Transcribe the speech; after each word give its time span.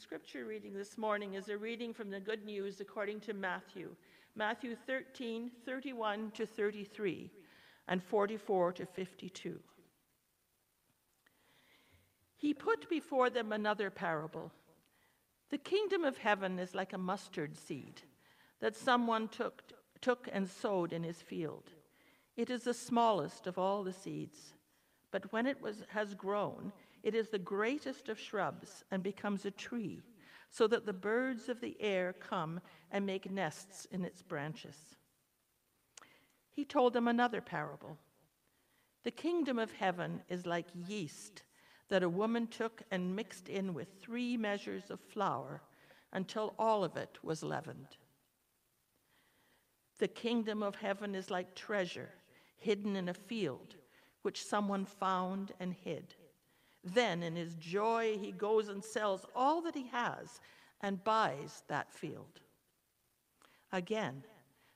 scripture 0.00 0.44
reading 0.44 0.74
this 0.74 0.98
morning 0.98 1.34
is 1.34 1.48
a 1.48 1.56
reading 1.56 1.94
from 1.94 2.10
the 2.10 2.20
Good 2.20 2.44
News 2.44 2.80
according 2.80 3.20
to 3.20 3.32
Matthew, 3.32 3.94
Matthew 4.34 4.76
13, 4.86 5.50
31 5.64 6.32
to 6.32 6.44
33, 6.44 7.30
and 7.88 8.02
44 8.02 8.72
to 8.72 8.86
52. 8.86 9.58
He 12.36 12.52
put 12.52 12.90
before 12.90 13.30
them 13.30 13.52
another 13.52 13.88
parable. 13.88 14.52
The 15.50 15.58
kingdom 15.58 16.04
of 16.04 16.18
heaven 16.18 16.58
is 16.58 16.74
like 16.74 16.92
a 16.92 16.98
mustard 16.98 17.56
seed 17.56 18.02
that 18.60 18.76
someone 18.76 19.28
took, 19.28 19.62
took 20.02 20.28
and 20.30 20.46
sowed 20.48 20.92
in 20.92 21.04
his 21.04 21.22
field. 21.22 21.70
It 22.36 22.50
is 22.50 22.64
the 22.64 22.74
smallest 22.74 23.46
of 23.46 23.56
all 23.56 23.82
the 23.82 23.94
seeds, 23.94 24.52
but 25.10 25.32
when 25.32 25.46
it 25.46 25.62
was, 25.62 25.84
has 25.88 26.14
grown, 26.14 26.72
it 27.06 27.14
is 27.14 27.28
the 27.28 27.38
greatest 27.38 28.08
of 28.08 28.18
shrubs 28.18 28.82
and 28.90 29.00
becomes 29.00 29.44
a 29.44 29.50
tree, 29.52 30.02
so 30.50 30.66
that 30.66 30.86
the 30.86 30.92
birds 30.92 31.48
of 31.48 31.60
the 31.60 31.76
air 31.78 32.12
come 32.12 32.60
and 32.90 33.06
make 33.06 33.30
nests 33.30 33.86
in 33.92 34.04
its 34.04 34.22
branches. 34.22 34.74
He 36.50 36.64
told 36.64 36.94
them 36.94 37.06
another 37.06 37.40
parable. 37.40 37.96
The 39.04 39.12
kingdom 39.12 39.56
of 39.56 39.70
heaven 39.70 40.20
is 40.28 40.46
like 40.46 40.66
yeast 40.88 41.44
that 41.90 42.02
a 42.02 42.08
woman 42.08 42.48
took 42.48 42.82
and 42.90 43.14
mixed 43.14 43.48
in 43.48 43.72
with 43.72 44.00
three 44.00 44.36
measures 44.36 44.90
of 44.90 44.98
flour 44.98 45.62
until 46.12 46.54
all 46.58 46.82
of 46.82 46.96
it 46.96 47.18
was 47.22 47.44
leavened. 47.44 47.98
The 50.00 50.08
kingdom 50.08 50.60
of 50.60 50.74
heaven 50.74 51.14
is 51.14 51.30
like 51.30 51.54
treasure 51.54 52.10
hidden 52.56 52.96
in 52.96 53.08
a 53.08 53.14
field, 53.14 53.76
which 54.22 54.44
someone 54.44 54.84
found 54.84 55.52
and 55.60 55.72
hid. 55.72 56.16
Then, 56.86 57.24
in 57.24 57.34
his 57.34 57.56
joy, 57.56 58.16
he 58.20 58.30
goes 58.30 58.68
and 58.68 58.82
sells 58.82 59.26
all 59.34 59.60
that 59.62 59.74
he 59.74 59.88
has 59.88 60.40
and 60.80 61.02
buys 61.02 61.64
that 61.66 61.92
field. 61.92 62.40
Again, 63.72 64.22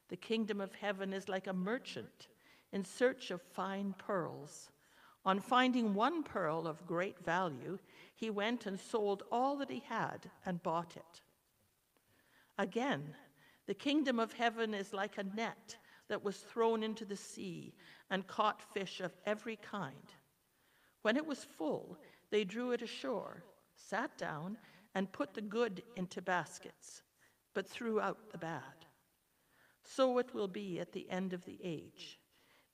the 0.08 0.16
kingdom 0.16 0.60
of 0.60 0.74
heaven 0.74 1.12
is 1.12 1.28
like 1.28 1.46
a 1.46 1.52
merchant 1.52 2.26
in 2.72 2.84
search 2.84 3.30
of 3.30 3.40
fine 3.40 3.94
pearls. 3.96 4.70
On 5.24 5.38
finding 5.38 5.94
one 5.94 6.24
pearl 6.24 6.66
of 6.66 6.84
great 6.84 7.18
value, 7.24 7.78
he 8.16 8.28
went 8.28 8.66
and 8.66 8.80
sold 8.80 9.22
all 9.30 9.56
that 9.58 9.70
he 9.70 9.82
had 9.88 10.28
and 10.44 10.62
bought 10.64 10.96
it. 10.96 11.20
Again, 12.58 13.14
the 13.66 13.74
kingdom 13.74 14.18
of 14.18 14.32
heaven 14.32 14.74
is 14.74 14.92
like 14.92 15.16
a 15.16 15.22
net 15.22 15.76
that 16.08 16.24
was 16.24 16.38
thrown 16.38 16.82
into 16.82 17.04
the 17.04 17.16
sea 17.16 17.72
and 18.10 18.26
caught 18.26 18.74
fish 18.74 19.00
of 19.00 19.16
every 19.24 19.56
kind. 19.56 20.12
When 21.02 21.16
it 21.16 21.26
was 21.26 21.44
full, 21.44 21.98
they 22.30 22.44
drew 22.44 22.72
it 22.72 22.82
ashore, 22.82 23.44
sat 23.74 24.16
down, 24.18 24.58
and 24.94 25.12
put 25.12 25.34
the 25.34 25.40
good 25.40 25.82
into 25.96 26.20
baskets, 26.20 27.02
but 27.54 27.66
threw 27.66 28.00
out 28.00 28.30
the 28.30 28.38
bad. 28.38 28.86
So 29.82 30.18
it 30.18 30.34
will 30.34 30.48
be 30.48 30.78
at 30.78 30.92
the 30.92 31.08
end 31.10 31.32
of 31.32 31.44
the 31.44 31.58
age. 31.62 32.18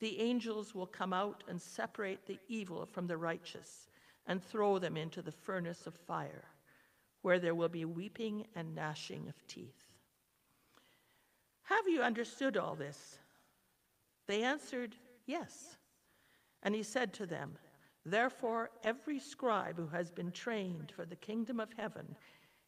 The 0.00 0.20
angels 0.20 0.74
will 0.74 0.86
come 0.86 1.12
out 1.12 1.44
and 1.48 1.60
separate 1.60 2.26
the 2.26 2.38
evil 2.48 2.86
from 2.86 3.06
the 3.06 3.16
righteous 3.16 3.88
and 4.26 4.42
throw 4.42 4.78
them 4.78 4.96
into 4.96 5.22
the 5.22 5.32
furnace 5.32 5.86
of 5.86 5.94
fire, 5.94 6.44
where 7.22 7.38
there 7.38 7.54
will 7.54 7.68
be 7.68 7.84
weeping 7.84 8.46
and 8.54 8.74
gnashing 8.74 9.28
of 9.28 9.46
teeth. 9.46 9.84
Have 11.62 11.88
you 11.88 12.02
understood 12.02 12.56
all 12.56 12.74
this? 12.74 13.18
They 14.26 14.42
answered, 14.42 14.94
Yes. 15.26 15.76
And 16.62 16.74
he 16.74 16.82
said 16.82 17.12
to 17.14 17.26
them, 17.26 17.56
Therefore, 18.08 18.70
every 18.84 19.18
scribe 19.18 19.76
who 19.76 19.88
has 19.88 20.12
been 20.12 20.30
trained 20.30 20.92
for 20.94 21.04
the 21.04 21.16
kingdom 21.16 21.58
of 21.58 21.72
heaven 21.76 22.14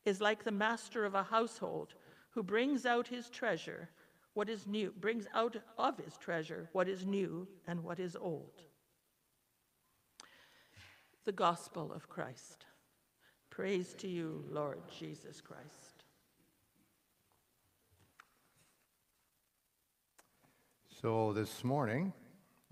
is 0.05 0.21
like 0.21 0.43
the 0.43 0.51
master 0.51 1.05
of 1.05 1.15
a 1.15 1.23
household 1.23 1.95
who 2.31 2.43
brings 2.43 2.85
out 2.85 3.07
his 3.07 3.31
treasure 3.31 3.89
what 4.35 4.49
is 4.49 4.67
new, 4.67 4.93
brings 4.99 5.29
out 5.33 5.57
of 5.79 5.97
his 5.97 6.17
treasure 6.17 6.69
what 6.73 6.89
is 6.89 7.07
new 7.07 7.47
and 7.69 7.85
what 7.85 8.01
is 8.01 8.17
old. 8.17 8.63
The 11.25 11.31
gospel 11.31 11.93
of 11.93 12.09
Christ. 12.09 12.67
Praise 13.49 13.95
to 13.99 14.09
you, 14.09 14.45
Lord 14.51 14.81
Jesus 14.99 15.41
Christ. 15.41 16.03
So 21.01 21.33
this 21.33 21.63
morning, 21.63 22.13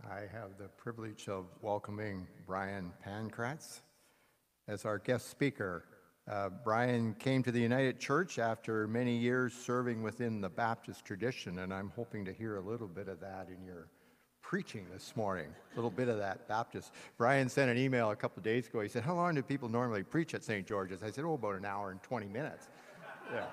I 0.04 0.20
have 0.32 0.58
the 0.58 0.68
privilege 0.76 1.28
of 1.28 1.46
welcoming 1.62 2.26
Brian 2.46 2.92
Pankratz 3.04 3.80
as 4.68 4.84
our 4.84 4.98
guest 4.98 5.30
speaker. 5.30 5.84
Uh, 6.30 6.50
Brian 6.64 7.14
came 7.14 7.42
to 7.42 7.50
the 7.50 7.60
United 7.60 7.98
Church 7.98 8.38
after 8.38 8.86
many 8.88 9.16
years 9.16 9.52
serving 9.54 10.02
within 10.02 10.40
the 10.40 10.48
Baptist 10.48 11.04
tradition, 11.04 11.60
and 11.60 11.72
I'm 11.72 11.90
hoping 11.96 12.24
to 12.24 12.32
hear 12.32 12.56
a 12.56 12.60
little 12.60 12.86
bit 12.86 13.08
of 13.08 13.20
that 13.20 13.48
in 13.48 13.64
your 13.64 13.88
preaching 14.42 14.86
this 14.92 15.16
morning, 15.16 15.48
a 15.72 15.76
little 15.76 15.90
bit 15.90 16.08
of 16.08 16.18
that 16.18 16.46
Baptist. 16.46 16.92
Brian 17.16 17.48
sent 17.48 17.70
an 17.70 17.78
email 17.78 18.10
a 18.10 18.16
couple 18.16 18.42
days 18.42 18.68
ago. 18.68 18.80
He 18.80 18.88
said, 18.88 19.02
How 19.02 19.14
long 19.14 19.34
do 19.34 19.42
people 19.42 19.68
normally 19.68 20.02
preach 20.02 20.34
at 20.34 20.44
St. 20.44 20.66
George's? 20.66 21.02
I 21.02 21.10
said, 21.10 21.24
Oh, 21.24 21.34
about 21.34 21.56
an 21.56 21.64
hour 21.64 21.90
and 21.90 22.02
20 22.02 22.26
minutes. 22.26 22.68
Yeah. 23.32 23.46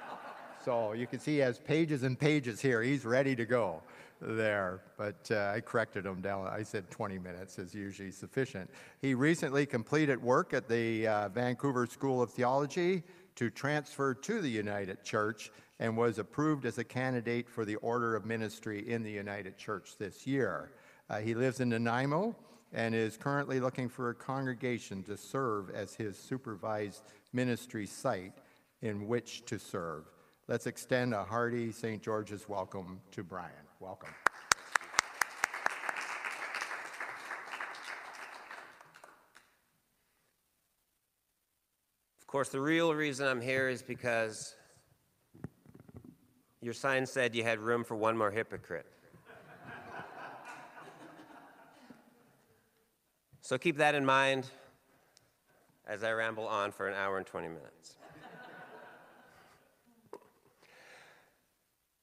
So 0.64 0.94
you 0.94 1.08
can 1.08 1.20
see 1.20 1.34
he 1.34 1.38
has 1.40 1.60
pages 1.60 2.04
and 2.04 2.18
pages 2.18 2.62
here. 2.62 2.81
He's 2.81 3.06
ready 3.06 3.36
to 3.36 3.46
go 3.46 3.81
there, 4.26 4.82
but 4.98 5.30
uh, 5.32 5.54
I 5.56 5.62
corrected 5.62 6.06
him 6.06 6.22
down. 6.22 6.48
I 6.48 6.64
said 6.64 6.90
20 6.90 7.20
minutes 7.20 7.60
is 7.60 7.74
usually 7.74 8.12
sufficient. 8.12 8.70
He 9.02 9.14
recently 9.14 9.66
completed 9.66 10.22
work 10.22 10.54
at 10.54 10.68
the 10.68 11.08
uh, 11.08 11.30
Vancouver 11.30 11.86
School 11.86 12.22
of 12.22 12.32
Theology 12.32 13.04
to 13.36 13.50
transfer 13.50 14.14
to 14.14 14.42
the 14.42 14.50
United 14.50 15.04
Church 15.04 15.52
and 15.80 15.98
was 15.98 16.20
approved 16.20 16.66
as 16.66 16.78
a 16.78 16.84
candidate 16.84 17.50
for 17.50 17.66
the 17.66 17.76
Order 17.78 18.16
of 18.16 18.26
Ministry 18.26 18.90
in 18.90 19.04
the 19.04 19.12
United 19.12 19.58
Church 19.58 19.98
this 19.98 20.26
year. 20.26 20.72
Uh, 21.10 21.20
he 21.20 21.34
lives 21.34 21.60
in 21.60 21.70
Nanaimo 21.70 22.36
and 22.72 22.96
is 22.96 23.18
currently 23.18 23.60
looking 23.60 23.90
for 23.90 24.10
a 24.10 24.16
congregation 24.16 25.04
to 25.04 25.18
serve 25.18 25.70
as 25.70 25.94
his 25.94 26.18
supervised 26.18 27.04
ministry 27.34 27.86
site 27.86 28.34
in 28.82 29.08
which 29.08 29.46
to 29.46 29.60
serve. 29.60 30.06
Let's 30.50 30.68
extend 30.68 31.14
a 31.14 31.24
hearty 31.24 31.72
St. 31.72 32.04
George's 32.04 32.50
welcome 32.50 33.00
to 33.12 33.24
Brian. 33.24 33.50
Welcome. 33.80 34.09
Of 42.20 42.28
course, 42.28 42.50
the 42.50 42.59
real 42.59 42.94
reason 42.94 43.26
I'm 43.26 43.40
here 43.40 43.70
is 43.70 43.81
because 43.81 44.54
your 46.60 46.74
sign 46.74 47.06
said 47.06 47.36
you 47.36 47.44
had 47.44 47.60
room 47.60 47.86
for 47.86 47.96
one 47.96 48.18
more 48.18 48.30
hypocrite. 48.30 48.88
so 53.40 53.58
keep 53.58 53.78
that 53.78 53.96
in 53.96 54.06
mind 54.06 54.50
as 55.88 56.04
I 56.04 56.12
ramble 56.12 56.48
on 56.48 56.74
for 56.74 56.90
an 56.90 56.96
hour 56.96 57.18
and 57.18 57.25
20 57.25 57.48
minutes. 57.48 57.96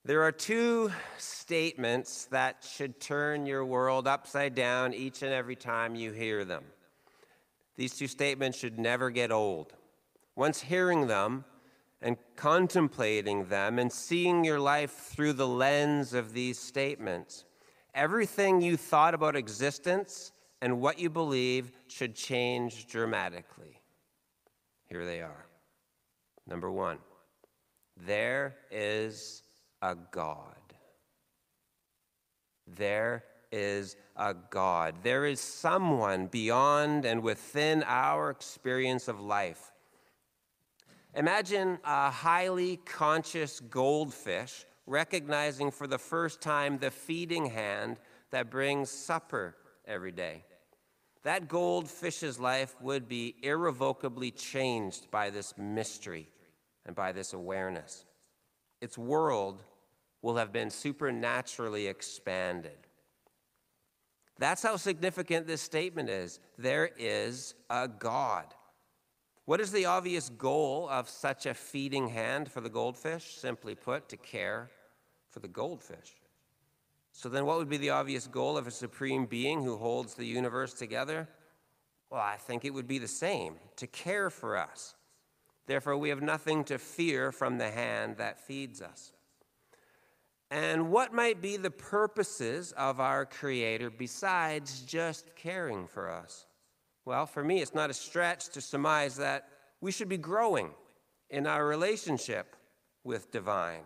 There 0.03 0.23
are 0.23 0.33
two 0.33 0.91
statements 1.19 2.25
that 2.27 2.67
should 2.67 3.01
turn 3.01 3.45
your 3.45 3.67
world 3.67 4.09
upside 4.09 4.55
down 4.55 4.95
each 4.95 5.23
and 5.23 5.31
every 5.31 5.57
time 5.57 5.95
you 5.95 6.13
hear 6.13 6.43
them. 6.47 6.65
These 7.77 7.99
two 7.99 8.07
statements 8.07 8.57
should 8.57 8.79
never 8.79 9.11
get 9.11 9.31
old. 9.31 9.75
Once 10.37 10.63
hearing 10.63 11.07
them 11.07 11.45
and 12.01 12.17
contemplating 12.35 13.49
them 13.49 13.79
and 13.79 13.93
seeing 13.93 14.43
your 14.43 14.59
life 14.59 14.91
through 14.91 15.35
the 15.35 15.47
lens 15.47 16.15
of 16.15 16.33
these 16.33 16.59
statements, 16.59 17.45
everything 17.95 18.63
you 18.63 18.79
thought 18.79 19.13
about 19.13 19.37
existence 19.37 20.33
and 20.63 20.81
what 20.81 20.99
you 20.99 21.11
believe 21.11 21.73
should 21.89 22.15
change 22.15 22.87
dramatically. 22.87 23.83
Here 24.87 25.05
they 25.05 25.21
are. 25.21 25.47
Number 26.47 26.71
one, 26.71 26.99
there 27.99 28.57
is 28.71 29.43
a 29.83 29.95
God. 29.95 30.55
There 32.67 33.25
is 33.53 33.97
a 34.17 34.35
God. 34.35 34.95
There 35.03 35.25
is 35.27 35.41
someone 35.41 36.27
beyond 36.27 37.05
and 37.05 37.23
within 37.23 37.83
our 37.87 38.31
experience 38.31 39.09
of 39.09 39.21
life. 39.21 39.73
Imagine 41.15 41.79
a 41.85 42.11
highly 42.11 42.77
conscious 42.77 43.61
goldfish 43.61 44.65
recognizing 44.87 45.71
for 45.71 45.87
the 45.87 45.99
first 45.99 46.41
time 46.41 46.79
the 46.79 46.91
feeding 46.91 47.47
hand 47.47 47.97
that 48.31 48.51
brings 48.51 48.91
supper 48.91 49.57
every 49.87 50.13
day. 50.13 50.45
That 51.23 51.49
goldfish's 51.49 52.39
life 52.39 52.75
would 52.81 53.09
be 53.09 53.35
irrevocably 53.43 54.31
changed 54.31 55.11
by 55.11 55.31
this 55.31 55.55
mystery 55.59 56.29
and 56.87 56.95
by 56.95 57.13
this 57.13 57.33
awareness. 57.33 58.05
Its 58.81 58.97
world 58.97 59.63
will 60.23 60.37
have 60.37 60.53
been 60.53 60.71
supernaturally 60.71 61.87
expanded. 61.87 62.87
That's 64.39 64.63
how 64.63 64.77
significant 64.77 65.47
this 65.47 65.61
statement 65.61 66.09
is. 66.09 66.41
There 66.57 66.91
is 66.99 67.55
a 67.69 67.89
God. 67.89 68.47
What 69.45 69.61
is 69.61 69.73
the 69.73 69.87
obvious 69.87 70.29
goal 70.31 70.89
of 70.89 71.09
such 71.09 71.45
a 71.47 71.55
feeding 71.55 72.09
hand 72.09 72.51
for 72.51 72.61
the 72.61 72.71
goldfish? 72.71 73.35
Simply 73.37 73.75
put, 73.75 74.09
to 74.09 74.17
care 74.17 74.71
for 75.29 75.41
the 75.41 75.49
goldfish. 75.49 76.15
So 77.13 77.29
then, 77.29 77.45
what 77.45 77.59
would 77.59 77.69
be 77.69 77.77
the 77.77 77.91
obvious 77.91 78.27
goal 78.27 78.57
of 78.57 78.67
a 78.67 78.71
supreme 78.71 79.27
being 79.27 79.63
who 79.63 79.77
holds 79.77 80.15
the 80.15 80.25
universe 80.25 80.73
together? 80.73 81.29
Well, 82.09 82.21
I 82.21 82.37
think 82.37 82.65
it 82.65 82.73
would 82.73 82.87
be 82.87 82.99
the 82.99 83.09
same 83.09 83.57
to 83.77 83.87
care 83.87 84.31
for 84.31 84.57
us. 84.57 84.95
Therefore, 85.67 85.97
we 85.97 86.09
have 86.09 86.23
nothing 86.23 86.65
to 86.65 86.79
fear 86.79 87.31
from 87.31 87.59
the 87.59 87.71
hand 87.71 88.17
that 88.17 88.41
feeds 88.41 88.81
us. 88.81 89.13
And 90.51 90.91
what 90.91 91.13
might 91.13 91.41
be 91.41 91.57
the 91.57 91.71
purposes 91.71 92.73
of 92.73 92.99
our 92.99 93.25
Creator 93.25 93.91
besides 93.91 94.81
just 94.83 95.37
caring 95.37 95.87
for 95.87 96.11
us? 96.11 96.47
Well, 97.05 97.27
for 97.27 97.45
me, 97.45 97.61
it's 97.63 97.75
not 97.75 97.91
a 97.91 97.95
stretch 97.95 98.49
to 98.51 98.61
surmise 98.61 99.17
that 99.17 99.49
we 99.81 99.93
should 99.93 100.09
be 100.09 100.19
growing 100.19 100.71
in 101.31 101.47
our 101.47 101.67
relationship 101.67 102.57
with 103.05 103.31
divine 103.31 103.83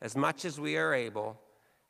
as 0.00 0.16
much 0.16 0.44
as 0.44 0.60
we 0.60 0.76
are 0.76 0.94
able, 0.94 1.38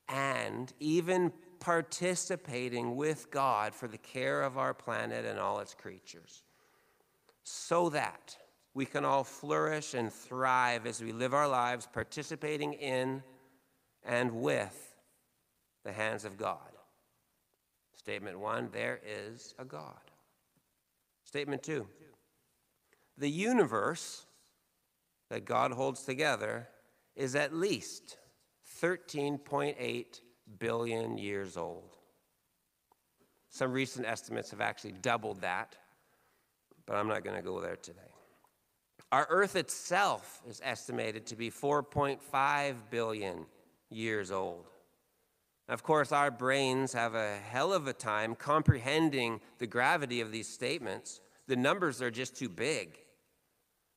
and 0.09 0.73
even 0.81 1.31
participating 1.61 2.97
with 2.97 3.31
God 3.31 3.75
for 3.75 3.87
the 3.87 3.99
care 3.99 4.43
of 4.43 4.57
our 4.57 4.73
planet 4.73 5.27
and 5.27 5.39
all 5.39 5.61
its 5.61 5.75
creatures, 5.75 6.43
so 7.45 7.91
that 7.91 8.37
we 8.73 8.87
can 8.87 9.05
all 9.05 9.25
flourish 9.25 9.95
and 9.95 10.13
thrive 10.13 10.87
as 10.87 11.03
we 11.03 11.13
live 11.13 11.35
our 11.35 11.49
lives 11.49 11.87
participating 11.93 12.73
in 12.75 13.23
and 14.09 14.33
with 14.33 14.97
the 15.85 15.93
hands 15.93 16.25
of 16.25 16.37
God. 16.37 16.73
Statement 17.95 18.41
one 18.41 18.71
there 18.73 19.01
is 19.07 19.55
a 19.59 19.65
God. 19.65 20.01
Statement 21.25 21.63
two 21.63 21.87
the 23.19 23.29
universe 23.29 24.25
that 25.29 25.45
God 25.45 25.73
holds 25.73 26.03
together 26.03 26.69
is 27.17 27.35
at 27.35 27.53
least 27.53 28.17
13.8 28.81 30.21
billion 30.59 31.19
years 31.19 31.57
old. 31.57 31.97
Some 33.51 33.73
recent 33.73 34.07
estimates 34.07 34.51
have 34.51 34.61
actually 34.61 34.93
doubled 34.93 35.41
that, 35.41 35.75
but 36.87 36.97
I'm 36.97 37.09
not 37.09 37.25
going 37.25 37.37
to 37.37 37.43
go 37.43 37.61
there 37.61 37.77
today. 37.77 37.99
Our 39.11 39.27
Earth 39.31 39.57
itself 39.57 40.41
is 40.49 40.61
estimated 40.63 41.27
to 41.27 41.37
be 41.37 41.51
4.5 41.51 42.75
billion 42.91 43.47
years 43.91 44.31
old. 44.31 44.67
Of 45.69 45.83
course, 45.83 46.13
our 46.13 46.31
brains 46.31 46.95
have 46.95 47.15
a 47.15 47.37
hell 47.37 47.73
of 47.73 47.87
a 47.87 47.93
time 47.93 48.35
comprehending 48.35 49.41
the 49.59 49.67
gravity 49.67 50.21
of 50.21 50.33
these 50.33 50.49
statements. 50.49 51.21
The 51.47 51.57
numbers 51.57 52.01
are 52.01 52.11
just 52.11 52.37
too 52.37 52.49
big. 52.49 52.99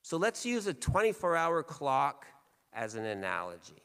So 0.02 0.18
let's 0.18 0.46
use 0.46 0.68
a 0.68 0.74
24 0.74 1.36
hour 1.36 1.64
clock 1.64 2.26
as 2.74 2.96
an 2.96 3.06
analogy. 3.06 3.82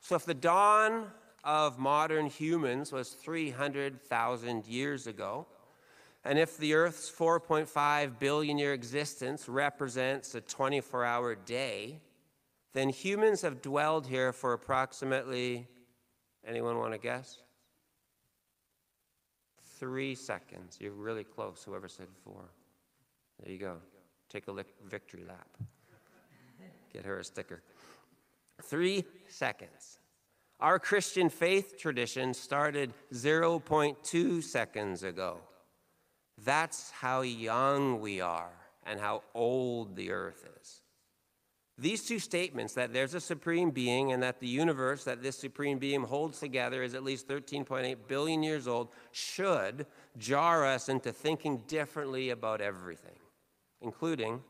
So, 0.00 0.14
if 0.14 0.24
the 0.24 0.34
dawn 0.34 1.08
of 1.42 1.78
modern 1.78 2.26
humans 2.26 2.92
was 2.92 3.10
300,000 3.10 4.66
years 4.66 5.08
ago, 5.08 5.46
and 6.24 6.38
if 6.38 6.56
the 6.58 6.74
Earth's 6.74 7.10
4.5 7.10 8.18
billion 8.18 8.58
year 8.58 8.72
existence 8.72 9.48
represents 9.48 10.34
a 10.34 10.40
24 10.40 11.04
hour 11.04 11.34
day, 11.34 12.00
then 12.76 12.90
humans 12.90 13.40
have 13.40 13.62
dwelled 13.62 14.06
here 14.06 14.32
for 14.32 14.52
approximately, 14.52 15.66
anyone 16.46 16.78
want 16.78 16.92
to 16.92 16.98
guess? 16.98 17.38
Three 19.78 20.14
seconds. 20.14 20.76
You're 20.78 20.92
really 20.92 21.24
close, 21.24 21.62
whoever 21.64 21.88
said 21.88 22.08
four. 22.22 22.50
There 23.42 23.50
you 23.50 23.58
go. 23.58 23.76
Take 24.28 24.48
a 24.48 24.52
lick, 24.52 24.74
victory 24.86 25.24
lap. 25.26 25.48
Get 26.92 27.06
her 27.06 27.18
a 27.18 27.24
sticker. 27.24 27.62
Three 28.62 29.04
seconds. 29.28 29.98
Our 30.60 30.78
Christian 30.78 31.30
faith 31.30 31.78
tradition 31.78 32.34
started 32.34 32.92
0.2 33.12 34.42
seconds 34.42 35.02
ago. 35.02 35.38
That's 36.44 36.90
how 36.90 37.22
young 37.22 38.00
we 38.00 38.20
are 38.20 38.52
and 38.84 39.00
how 39.00 39.22
old 39.34 39.96
the 39.96 40.10
earth 40.10 40.46
is. 40.60 40.82
These 41.78 42.04
two 42.04 42.18
statements, 42.18 42.72
that 42.74 42.94
there's 42.94 43.12
a 43.12 43.20
supreme 43.20 43.70
being 43.70 44.12
and 44.12 44.22
that 44.22 44.40
the 44.40 44.48
universe 44.48 45.04
that 45.04 45.22
this 45.22 45.36
supreme 45.36 45.78
being 45.78 46.02
holds 46.02 46.40
together 46.40 46.82
is 46.82 46.94
at 46.94 47.04
least 47.04 47.28
13.8 47.28 47.96
billion 48.08 48.42
years 48.42 48.66
old, 48.66 48.88
should 49.12 49.86
jar 50.16 50.64
us 50.64 50.88
into 50.88 51.12
thinking 51.12 51.62
differently 51.68 52.30
about 52.30 52.62
everything, 52.62 53.18
including 53.82 54.42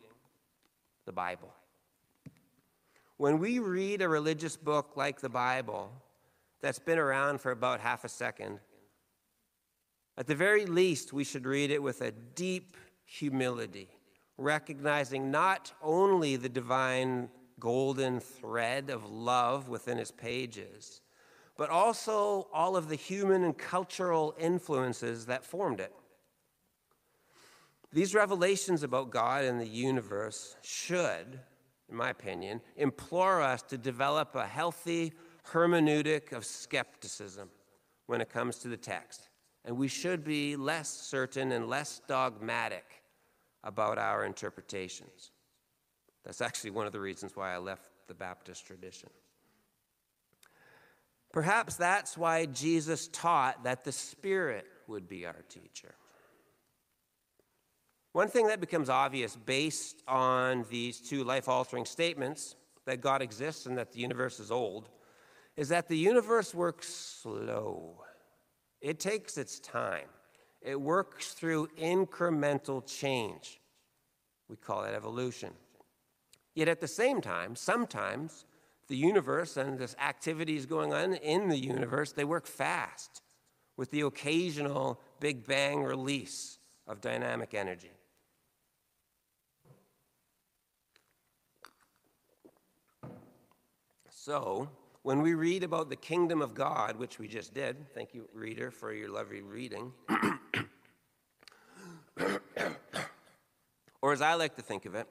the 1.04 1.12
Bible. 1.12 1.52
When 3.16 3.38
we 3.38 3.58
read 3.58 4.02
a 4.02 4.08
religious 4.08 4.56
book 4.56 4.92
like 4.94 5.20
the 5.20 5.28
Bible 5.28 5.90
that's 6.60 6.78
been 6.78 6.98
around 6.98 7.40
for 7.40 7.50
about 7.50 7.80
half 7.80 8.04
a 8.04 8.08
second, 8.08 8.60
at 10.16 10.28
the 10.28 10.34
very 10.34 10.64
least, 10.64 11.12
we 11.12 11.24
should 11.24 11.44
read 11.44 11.70
it 11.70 11.82
with 11.82 12.02
a 12.02 12.12
deep 12.12 12.76
humility, 13.04 13.88
recognizing 14.38 15.30
not 15.30 15.72
only 15.82 16.36
the 16.36 16.48
divine 16.48 17.28
golden 17.58 18.20
thread 18.20 18.90
of 18.90 19.10
love 19.10 19.68
within 19.68 19.98
its 19.98 20.10
pages, 20.10 21.00
but 21.56 21.70
also 21.70 22.48
all 22.52 22.76
of 22.76 22.88
the 22.88 22.96
human 22.96 23.42
and 23.44 23.56
cultural 23.56 24.34
influences 24.38 25.26
that 25.26 25.44
formed 25.44 25.80
it. 25.80 25.92
These 27.92 28.14
revelations 28.14 28.82
about 28.82 29.10
God 29.10 29.44
and 29.44 29.58
the 29.58 29.66
universe 29.66 30.56
should 30.60 31.40
in 31.88 31.96
my 31.96 32.10
opinion, 32.10 32.60
implore 32.76 33.40
us 33.40 33.62
to 33.62 33.78
develop 33.78 34.34
a 34.34 34.46
healthy 34.46 35.12
hermeneutic 35.52 36.32
of 36.32 36.44
skepticism 36.44 37.48
when 38.06 38.20
it 38.20 38.28
comes 38.28 38.58
to 38.58 38.68
the 38.68 38.76
text. 38.76 39.28
And 39.64 39.76
we 39.76 39.88
should 39.88 40.24
be 40.24 40.56
less 40.56 40.88
certain 40.88 41.52
and 41.52 41.68
less 41.68 42.00
dogmatic 42.08 42.95
about 43.66 43.98
our 43.98 44.24
interpretations. 44.24 45.32
That's 46.24 46.40
actually 46.40 46.70
one 46.70 46.86
of 46.86 46.92
the 46.92 47.00
reasons 47.00 47.36
why 47.36 47.52
I 47.52 47.58
left 47.58 47.90
the 48.08 48.14
Baptist 48.14 48.66
tradition. 48.66 49.10
Perhaps 51.32 51.76
that's 51.76 52.16
why 52.16 52.46
Jesus 52.46 53.08
taught 53.08 53.64
that 53.64 53.84
the 53.84 53.92
Spirit 53.92 54.66
would 54.86 55.06
be 55.08 55.26
our 55.26 55.44
teacher. 55.50 55.94
One 58.12 58.28
thing 58.28 58.46
that 58.46 58.60
becomes 58.60 58.88
obvious 58.88 59.36
based 59.36 60.02
on 60.08 60.64
these 60.70 61.00
two 61.00 61.24
life 61.24 61.48
altering 61.48 61.84
statements 61.84 62.56
that 62.86 63.02
God 63.02 63.20
exists 63.20 63.66
and 63.66 63.76
that 63.76 63.92
the 63.92 64.00
universe 64.00 64.40
is 64.40 64.50
old 64.50 64.88
is 65.56 65.68
that 65.68 65.88
the 65.88 65.98
universe 65.98 66.54
works 66.54 66.88
slow. 66.88 68.02
It 68.80 69.00
takes 69.00 69.36
its 69.36 69.60
time, 69.60 70.08
it 70.62 70.80
works 70.80 71.34
through 71.34 71.68
incremental 71.78 72.86
change. 72.86 73.60
We 74.48 74.56
call 74.56 74.84
it 74.84 74.94
evolution. 74.94 75.52
Yet 76.54 76.68
at 76.68 76.80
the 76.80 76.88
same 76.88 77.20
time, 77.20 77.56
sometimes 77.56 78.44
the 78.88 78.96
universe 78.96 79.56
and 79.56 79.78
the 79.78 79.94
activities 80.00 80.66
going 80.66 80.92
on 80.92 81.14
in 81.14 81.48
the 81.48 81.58
universe, 81.58 82.12
they 82.12 82.24
work 82.24 82.46
fast 82.46 83.22
with 83.76 83.90
the 83.90 84.02
occasional 84.02 85.00
big 85.20 85.46
bang 85.46 85.82
release 85.82 86.58
of 86.86 87.00
dynamic 87.00 87.52
energy. 87.54 87.90
So, 94.08 94.68
when 95.02 95.22
we 95.22 95.34
read 95.34 95.62
about 95.62 95.88
the 95.88 95.94
kingdom 95.96 96.42
of 96.42 96.52
God, 96.52 96.96
which 96.96 97.18
we 97.20 97.28
just 97.28 97.54
did, 97.54 97.88
thank 97.94 98.12
you, 98.12 98.28
reader, 98.32 98.72
for 98.72 98.92
your 98.92 99.08
lovely 99.08 99.40
reading, 99.40 99.92
or 104.02 104.12
as 104.12 104.20
I 104.20 104.34
like 104.34 104.56
to 104.56 104.62
think 104.62 104.86
of 104.86 104.94
it, 104.94 105.06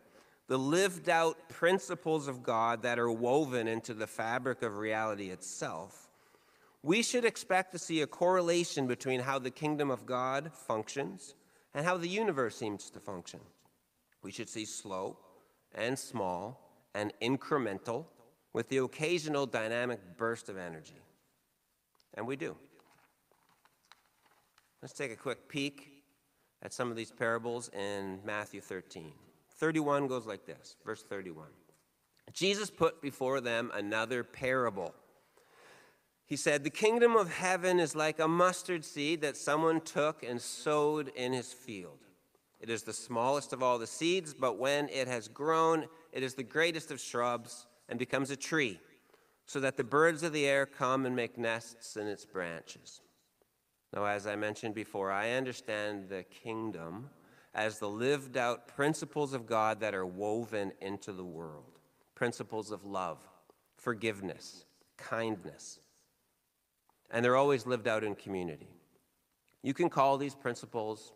the 0.47 0.57
lived 0.57 1.09
out 1.09 1.49
principles 1.49 2.27
of 2.27 2.43
God 2.43 2.83
that 2.83 2.99
are 2.99 3.11
woven 3.11 3.67
into 3.67 3.93
the 3.93 4.07
fabric 4.07 4.61
of 4.61 4.77
reality 4.77 5.29
itself, 5.29 6.07
we 6.83 7.01
should 7.01 7.25
expect 7.25 7.71
to 7.71 7.79
see 7.79 8.01
a 8.01 8.07
correlation 8.07 8.85
between 8.85 9.21
how 9.21 9.39
the 9.39 9.49
kingdom 9.49 9.89
of 9.89 10.05
God 10.05 10.51
functions 10.53 11.33
and 11.73 11.85
how 11.85 11.97
the 11.97 12.07
universe 12.07 12.55
seems 12.55 12.91
to 12.91 12.99
function. 12.99 13.39
We 14.21 14.31
should 14.31 14.49
see 14.49 14.65
slow 14.65 15.17
and 15.73 15.97
small 15.97 16.61
and 16.93 17.11
incremental 17.21 18.05
with 18.53 18.69
the 18.69 18.77
occasional 18.77 19.45
dynamic 19.47 19.99
burst 20.15 20.47
of 20.47 20.57
energy. 20.57 21.01
And 22.13 22.25
we 22.27 22.35
do. 22.35 22.55
Let's 24.81 24.93
take 24.93 25.11
a 25.11 25.15
quick 25.15 25.49
peek 25.49 25.94
at 26.65 26.73
some 26.73 26.89
of 26.89 26.97
these 26.97 27.11
parables 27.11 27.69
in 27.77 28.19
Matthew 28.25 28.59
13. 28.59 29.11
31 29.57 30.07
goes 30.07 30.25
like 30.25 30.47
this, 30.47 30.75
verse 30.83 31.03
31. 31.03 31.45
Jesus 32.33 32.71
put 32.71 33.03
before 33.03 33.39
them 33.39 33.71
another 33.75 34.23
parable. 34.23 34.95
He 36.25 36.35
said, 36.35 36.63
The 36.63 36.71
kingdom 36.71 37.15
of 37.15 37.31
heaven 37.31 37.79
is 37.79 37.95
like 37.95 38.19
a 38.19 38.27
mustard 38.27 38.83
seed 38.83 39.21
that 39.21 39.37
someone 39.37 39.79
took 39.79 40.23
and 40.23 40.41
sowed 40.41 41.09
in 41.09 41.33
his 41.33 41.53
field. 41.53 41.99
It 42.59 42.71
is 42.71 42.81
the 42.81 42.93
smallest 42.93 43.53
of 43.53 43.61
all 43.61 43.77
the 43.77 43.85
seeds, 43.85 44.33
but 44.33 44.57
when 44.57 44.89
it 44.89 45.07
has 45.07 45.27
grown, 45.27 45.85
it 46.11 46.23
is 46.23 46.33
the 46.33 46.41
greatest 46.41 46.89
of 46.89 46.99
shrubs 46.99 47.67
and 47.89 47.99
becomes 47.99 48.31
a 48.31 48.35
tree, 48.35 48.79
so 49.45 49.59
that 49.59 49.77
the 49.77 49.83
birds 49.83 50.23
of 50.23 50.33
the 50.33 50.47
air 50.47 50.65
come 50.65 51.05
and 51.05 51.15
make 51.15 51.37
nests 51.37 51.95
in 51.95 52.07
its 52.07 52.25
branches. 52.25 53.01
Now, 53.95 54.05
as 54.05 54.27
I 54.27 54.35
mentioned 54.35 54.75
before, 54.75 55.09
I 55.09 55.31
understand 55.31 56.09
the 56.09 56.23
kingdom 56.23 57.09
as 57.53 57.79
the 57.79 57.89
lived 57.89 58.35
out 58.35 58.67
principles 58.67 59.31
of 59.31 59.47
God 59.47 59.79
that 59.79 59.95
are 59.95 60.05
woven 60.05 60.73
into 60.81 61.13
the 61.13 61.23
world 61.23 61.63
principles 62.13 62.71
of 62.71 62.85
love, 62.85 63.19
forgiveness, 63.77 64.63
kindness. 64.97 65.79
And 67.11 67.23
they're 67.23 67.35
always 67.35 67.65
lived 67.65 67.89
out 67.89 68.05
in 68.05 68.15
community. 68.15 68.69
You 69.61 69.73
can 69.73 69.89
call 69.89 70.17
these 70.17 70.33
principles 70.33 71.11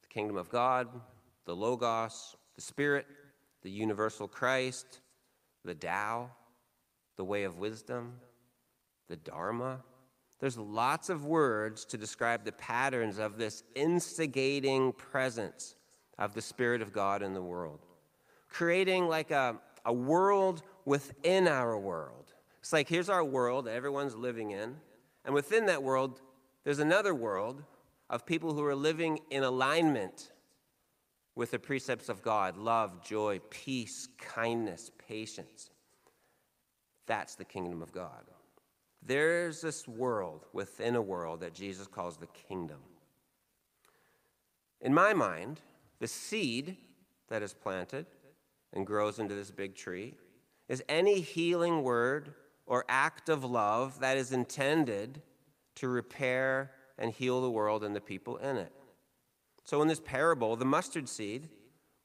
the 0.00 0.08
kingdom 0.08 0.38
of 0.38 0.48
God, 0.48 0.88
the 1.44 1.54
Logos, 1.54 2.34
the 2.54 2.62
Spirit, 2.62 3.06
the 3.62 3.70
universal 3.70 4.26
Christ, 4.26 5.00
the 5.66 5.74
Tao, 5.74 6.30
the 7.16 7.24
way 7.24 7.44
of 7.44 7.58
wisdom, 7.58 8.14
the 9.10 9.16
Dharma. 9.16 9.80
There's 10.42 10.58
lots 10.58 11.08
of 11.08 11.24
words 11.24 11.84
to 11.84 11.96
describe 11.96 12.44
the 12.44 12.50
patterns 12.50 13.18
of 13.20 13.38
this 13.38 13.62
instigating 13.76 14.90
presence 14.92 15.76
of 16.18 16.34
the 16.34 16.42
Spirit 16.42 16.82
of 16.82 16.92
God 16.92 17.22
in 17.22 17.32
the 17.32 17.40
world, 17.40 17.86
creating 18.48 19.06
like 19.06 19.30
a, 19.30 19.60
a 19.84 19.92
world 19.92 20.64
within 20.84 21.46
our 21.46 21.78
world. 21.78 22.34
It's 22.58 22.72
like 22.72 22.88
here's 22.88 23.08
our 23.08 23.22
world 23.22 23.66
that 23.66 23.74
everyone's 23.74 24.16
living 24.16 24.50
in, 24.50 24.74
and 25.24 25.32
within 25.32 25.66
that 25.66 25.84
world, 25.84 26.20
there's 26.64 26.80
another 26.80 27.14
world 27.14 27.62
of 28.10 28.26
people 28.26 28.52
who 28.52 28.64
are 28.64 28.74
living 28.74 29.20
in 29.30 29.44
alignment 29.44 30.32
with 31.36 31.52
the 31.52 31.58
precepts 31.60 32.08
of 32.08 32.20
God 32.20 32.56
love, 32.56 33.04
joy, 33.04 33.38
peace, 33.48 34.08
kindness, 34.18 34.90
patience. 35.06 35.70
That's 37.06 37.36
the 37.36 37.44
kingdom 37.44 37.80
of 37.80 37.92
God. 37.92 38.24
There's 39.04 39.60
this 39.60 39.88
world 39.88 40.46
within 40.52 40.94
a 40.94 41.02
world 41.02 41.40
that 41.40 41.54
Jesus 41.54 41.86
calls 41.86 42.16
the 42.16 42.28
kingdom. 42.28 42.78
In 44.80 44.94
my 44.94 45.12
mind, 45.12 45.60
the 45.98 46.08
seed 46.08 46.76
that 47.28 47.42
is 47.42 47.54
planted 47.54 48.06
and 48.72 48.86
grows 48.86 49.18
into 49.18 49.34
this 49.34 49.50
big 49.50 49.74
tree 49.74 50.14
is 50.68 50.82
any 50.88 51.20
healing 51.20 51.82
word 51.82 52.34
or 52.66 52.84
act 52.88 53.28
of 53.28 53.44
love 53.44 54.00
that 54.00 54.16
is 54.16 54.32
intended 54.32 55.20
to 55.76 55.88
repair 55.88 56.70
and 56.98 57.12
heal 57.12 57.40
the 57.40 57.50
world 57.50 57.84
and 57.84 57.94
the 57.94 58.00
people 58.00 58.36
in 58.36 58.56
it. 58.56 58.72
So, 59.64 59.82
in 59.82 59.88
this 59.88 60.00
parable, 60.00 60.56
the 60.56 60.64
mustard 60.64 61.08
seed, 61.08 61.48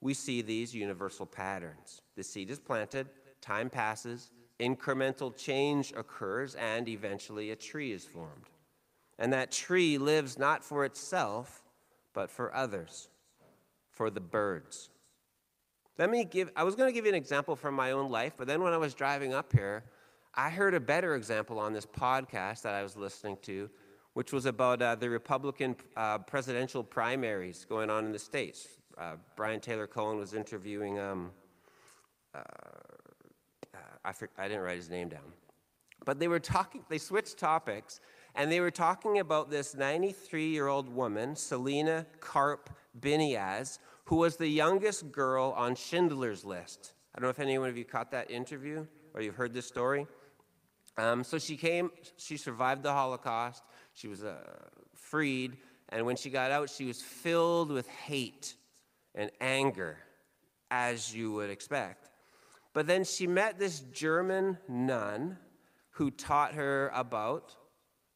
we 0.02 0.14
see 0.14 0.42
these 0.42 0.76
universal 0.76 1.26
patterns. 1.26 2.02
The 2.16 2.24
seed 2.24 2.50
is 2.50 2.60
planted, 2.60 3.08
time 3.42 3.70
passes, 3.70 4.32
incremental 4.60 5.36
change 5.36 5.94
occurs, 5.96 6.56
and 6.56 6.88
eventually 6.88 7.52
a 7.52 7.56
tree 7.56 7.92
is 7.92 8.06
formed. 8.06 8.50
And 9.20 9.34
that 9.34 9.52
tree 9.52 9.98
lives 9.98 10.38
not 10.38 10.64
for 10.64 10.86
itself, 10.86 11.64
but 12.14 12.30
for 12.30 12.54
others, 12.56 13.10
for 13.92 14.10
the 14.10 14.20
birds. 14.20 14.90
Let 15.98 16.10
me 16.10 16.26
give, 16.26 16.52
I 16.56 16.64
was 16.64 16.76
going 16.76 16.90
to 16.90 16.94
give 16.94 17.06
you 17.06 17.12
an 17.12 17.18
example 17.18 17.56
from 17.56 17.74
my 17.74 17.92
own 17.92 18.12
life, 18.12 18.34
but 18.38 18.48
then 18.48 18.62
when 18.62 18.74
I 18.74 18.78
was 18.78 18.94
driving 18.94 19.34
up 19.34 19.52
here, 19.52 19.84
I 20.36 20.50
heard 20.50 20.76
a 20.76 20.80
better 20.80 21.16
example 21.16 21.58
on 21.60 21.74
this 21.74 21.86
podcast 21.86 22.62
that 22.62 22.76
I 22.76 22.84
was 22.84 22.96
listening 22.96 23.38
to 23.44 23.70
which 24.18 24.34
was 24.34 24.48
about 24.48 24.82
uh, 24.82 24.96
the 24.96 25.08
Republican 25.08 25.76
uh, 25.96 26.18
presidential 26.18 26.84
primaries 26.84 27.68
going 27.70 27.88
on 27.88 28.04
in 28.04 28.12
the 28.12 28.18
states. 28.18 28.68
Uh, 28.98 29.12
Brian 29.36 29.60
Tyler 29.60 29.86
Cohen 29.86 30.18
was 30.18 30.34
interviewing, 30.34 30.98
um, 30.98 31.30
uh, 32.34 32.42
I, 34.08 34.14
I 34.38 34.48
didn't 34.48 34.64
write 34.64 34.78
his 34.78 34.90
name 34.90 35.10
down, 35.10 35.34
but 36.06 36.20
they 36.20 36.30
were 36.30 36.40
talking, 36.40 36.82
they 36.90 36.98
switched 36.98 37.38
topics, 37.38 38.00
and 38.36 38.50
they 38.50 38.62
were 38.62 38.72
talking 38.72 39.20
about 39.20 39.50
this 39.50 39.76
93 39.76 40.48
year 40.48 40.68
old 40.68 40.88
woman, 40.88 41.36
Celina 41.36 42.06
Karp 42.22 42.70
Biniaz, 43.00 43.80
who 44.06 44.16
was 44.16 44.38
the 44.38 44.48
youngest 44.48 45.12
girl 45.12 45.54
on 45.58 45.76
Schindler's 45.76 46.46
List. 46.46 46.94
I 47.14 47.20
don't 47.20 47.26
know 47.26 47.32
if 47.32 47.40
anyone 47.40 47.68
of 47.68 47.78
you 47.78 47.84
caught 47.84 48.12
that 48.12 48.32
interview 48.32 48.86
or 49.14 49.22
you've 49.22 49.36
heard 49.36 49.54
this 49.54 49.68
story. 49.68 50.08
Um, 50.98 51.24
so 51.24 51.38
she 51.38 51.58
came, 51.58 51.92
she 52.16 52.38
survived 52.38 52.84
the 52.84 52.94
Holocaust. 52.94 53.64
She 53.94 54.08
was 54.08 54.24
uh, 54.24 54.38
freed, 54.96 55.58
and 55.90 56.06
when 56.06 56.16
she 56.16 56.30
got 56.30 56.52
out, 56.52 56.70
she 56.70 56.86
was 56.86 57.02
filled 57.02 57.72
with 57.72 57.88
hate 57.88 58.56
and 59.14 59.32
anger, 59.42 59.98
as 60.72 61.14
you 61.14 61.32
would 61.34 61.50
expect. 61.50 62.10
But 62.78 62.86
then 62.86 63.06
she 63.06 63.26
met 63.26 63.58
this 63.58 63.80
German 63.92 64.60
nun 64.68 65.40
who 65.94 66.12
taught 66.12 66.54
her 66.54 66.92
about 66.94 67.56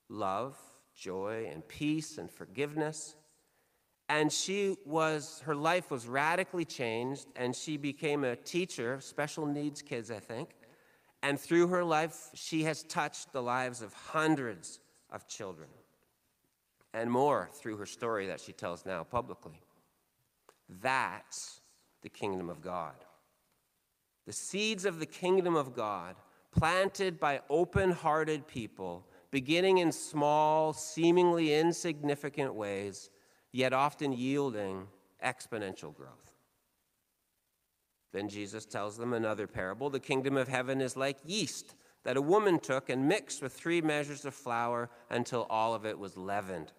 love, 0.07 0.55
joy, 0.93 1.49
and 1.51 1.67
peace 1.67 2.19
and 2.19 2.29
forgiveness. 2.29 3.15
And 4.07 4.31
she 4.31 4.77
was, 4.85 5.41
her 5.45 5.55
life 5.55 5.89
was 5.89 6.05
radically 6.05 6.63
changed, 6.63 7.25
and 7.35 7.55
she 7.55 7.75
became 7.75 8.23
a 8.23 8.35
teacher, 8.35 8.99
special 9.01 9.47
needs 9.47 9.81
kids, 9.81 10.11
I 10.11 10.19
think. 10.19 10.51
And 11.23 11.39
through 11.39 11.69
her 11.69 11.83
life, 11.83 12.29
she 12.35 12.61
has 12.65 12.83
touched 12.83 13.33
the 13.33 13.41
lives 13.41 13.81
of 13.81 13.93
hundreds 13.93 14.79
of 15.09 15.27
children, 15.27 15.69
and 16.93 17.09
more 17.09 17.49
through 17.55 17.77
her 17.77 17.87
story 17.87 18.27
that 18.27 18.39
she 18.39 18.53
tells 18.53 18.85
now 18.85 19.03
publicly. 19.05 19.63
That's 20.69 21.61
the 22.03 22.09
kingdom 22.09 22.47
of 22.47 22.61
God. 22.61 22.93
The 24.25 24.33
seeds 24.33 24.85
of 24.85 24.99
the 24.99 25.05
kingdom 25.05 25.55
of 25.55 25.75
God, 25.75 26.15
planted 26.51 27.19
by 27.19 27.41
open 27.49 27.91
hearted 27.91 28.47
people, 28.47 29.07
beginning 29.31 29.79
in 29.79 29.91
small, 29.91 30.73
seemingly 30.73 31.53
insignificant 31.53 32.53
ways, 32.53 33.09
yet 33.51 33.73
often 33.73 34.13
yielding 34.13 34.87
exponential 35.23 35.95
growth. 35.95 36.33
Then 38.11 38.27
Jesus 38.27 38.65
tells 38.65 38.97
them 38.97 39.13
another 39.13 39.47
parable. 39.47 39.89
The 39.89 39.99
kingdom 39.99 40.35
of 40.35 40.47
heaven 40.47 40.81
is 40.81 40.97
like 40.97 41.17
yeast 41.25 41.75
that 42.03 42.17
a 42.17 42.21
woman 42.21 42.59
took 42.59 42.89
and 42.89 43.07
mixed 43.07 43.41
with 43.41 43.53
three 43.53 43.81
measures 43.81 44.25
of 44.25 44.33
flour 44.33 44.89
until 45.09 45.47
all 45.49 45.73
of 45.73 45.85
it 45.85 45.97
was 45.97 46.17
leavened. 46.17 46.71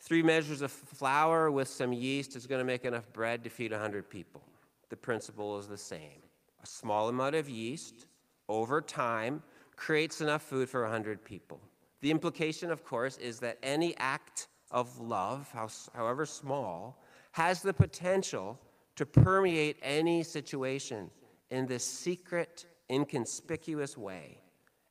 Three 0.00 0.22
measures 0.22 0.60
of 0.60 0.72
flour 0.72 1.50
with 1.50 1.68
some 1.68 1.92
yeast 1.92 2.36
is 2.36 2.46
going 2.46 2.58
to 2.58 2.64
make 2.64 2.84
enough 2.84 3.10
bread 3.12 3.44
to 3.44 3.50
feed 3.50 3.70
100 3.70 4.08
people. 4.10 4.42
The 4.88 4.96
principle 4.96 5.58
is 5.58 5.68
the 5.68 5.78
same. 5.78 6.23
A 6.64 6.66
small 6.66 7.10
amount 7.10 7.34
of 7.34 7.46
yeast 7.46 8.06
over 8.48 8.80
time 8.80 9.42
creates 9.76 10.22
enough 10.22 10.40
food 10.40 10.66
for 10.66 10.82
100 10.84 11.22
people. 11.22 11.60
The 12.00 12.10
implication, 12.10 12.70
of 12.70 12.82
course, 12.82 13.18
is 13.18 13.38
that 13.40 13.58
any 13.62 13.94
act 13.98 14.48
of 14.70 14.98
love, 14.98 15.46
however 15.94 16.24
small, 16.24 17.04
has 17.32 17.60
the 17.60 17.74
potential 17.74 18.58
to 18.96 19.04
permeate 19.04 19.76
any 19.82 20.22
situation 20.22 21.10
in 21.50 21.66
this 21.66 21.84
secret 21.84 22.64
inconspicuous 22.90 23.98
way. 23.98 24.38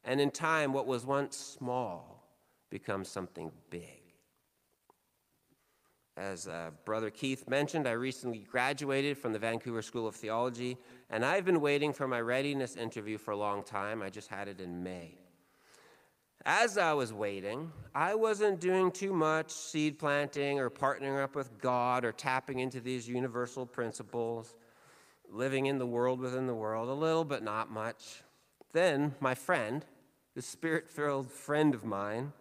And 0.04 0.22
in 0.22 0.30
time, 0.30 0.74
what 0.74 0.86
was 0.86 1.08
once 1.08 1.36
small 1.36 2.24
becomes 2.70 3.10
something 3.10 3.52
big. 3.72 4.03
As 6.16 6.48
uh, 6.48 6.70
Brother 6.86 7.10
Keith 7.10 7.50
mentioned, 7.50 7.88
I 7.88 7.94
recently 7.94 8.40
graduated 8.40 9.18
from 9.18 9.34
the 9.34 9.40
Vancouver 9.40 9.82
School 9.82 10.08
of 10.08 10.16
Theology, 10.16 10.78
and 11.10 11.26
I've 11.26 11.44
been 11.44 11.60
waiting 11.60 11.92
for 11.92 12.08
my 12.08 12.22
readiness 12.22 12.76
interview 12.76 13.18
for 13.18 13.32
a 13.32 13.38
long 13.38 13.64
time. 13.64 14.04
I 14.04 14.10
just 14.10 14.28
had 14.28 14.48
it 14.48 14.62
in 14.62 14.84
May. 14.84 15.18
As 16.46 16.78
I 16.78 16.94
was 16.94 17.14
waiting, 17.14 17.72
I 17.96 18.14
wasn't 18.16 18.60
doing 18.60 18.92
too 18.92 19.14
much 19.14 19.50
seed 19.50 19.98
planting 19.98 20.60
or 20.60 20.70
partnering 20.70 21.24
up 21.24 21.36
with 21.36 21.58
God 21.60 22.06
or 22.06 22.12
tapping 22.12 22.60
into 22.60 22.80
these 22.80 23.08
universal 23.08 23.66
principles 23.66 24.54
living 25.32 25.66
in 25.66 25.80
the 25.80 25.88
world 25.88 26.20
within 26.20 26.46
the 26.46 26.54
world, 26.54 26.90
a 26.90 26.94
little 26.94 27.26
but 27.26 27.44
not 27.44 27.72
much. 27.72 28.22
Then 28.72 29.16
my 29.20 29.34
friend, 29.34 29.84
the 30.36 30.42
spirit 30.42 30.90
filled 30.90 31.32
friend 31.32 31.74
of 31.74 31.86
mine, 31.86 32.34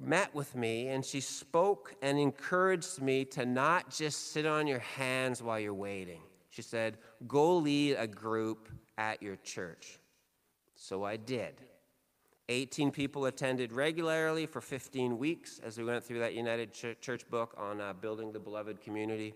met 0.00 0.34
with 0.34 0.54
me 0.54 0.88
and 0.88 1.04
she 1.04 1.20
spoke 1.20 1.94
and 2.02 2.18
encouraged 2.18 3.00
me 3.00 3.24
to 3.24 3.44
not 3.44 3.90
just 3.90 4.32
sit 4.32 4.46
on 4.46 4.66
your 4.66 4.78
hands 4.78 5.42
while 5.42 5.58
you're 5.58 5.74
waiting. 5.74 6.20
She 6.50 6.62
said, 6.62 6.98
Go 7.26 7.56
lead 7.56 7.96
a 7.98 8.06
group 8.06 8.68
at 8.96 9.22
your 9.22 9.36
church. 9.36 9.98
So 10.74 11.04
I 11.04 11.16
did. 11.16 11.54
18 12.48 12.90
people 12.90 13.26
attended 13.26 13.72
regularly 13.72 14.46
for 14.46 14.60
15 14.60 15.18
weeks 15.18 15.60
as 15.62 15.76
we 15.76 15.84
went 15.84 16.02
through 16.02 16.20
that 16.20 16.34
United 16.34 16.72
Church 16.72 17.28
book 17.28 17.54
on 17.58 17.80
uh, 17.80 17.92
building 17.92 18.32
the 18.32 18.38
beloved 18.38 18.80
community. 18.80 19.34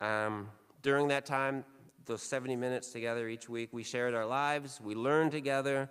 Um, 0.00 0.48
during 0.82 1.08
that 1.08 1.24
time, 1.24 1.64
those 2.04 2.22
70 2.22 2.56
minutes 2.56 2.90
together 2.90 3.28
each 3.28 3.48
week, 3.48 3.70
we 3.72 3.82
shared 3.82 4.14
our 4.14 4.26
lives, 4.26 4.80
we 4.82 4.94
learned 4.94 5.30
together, 5.30 5.88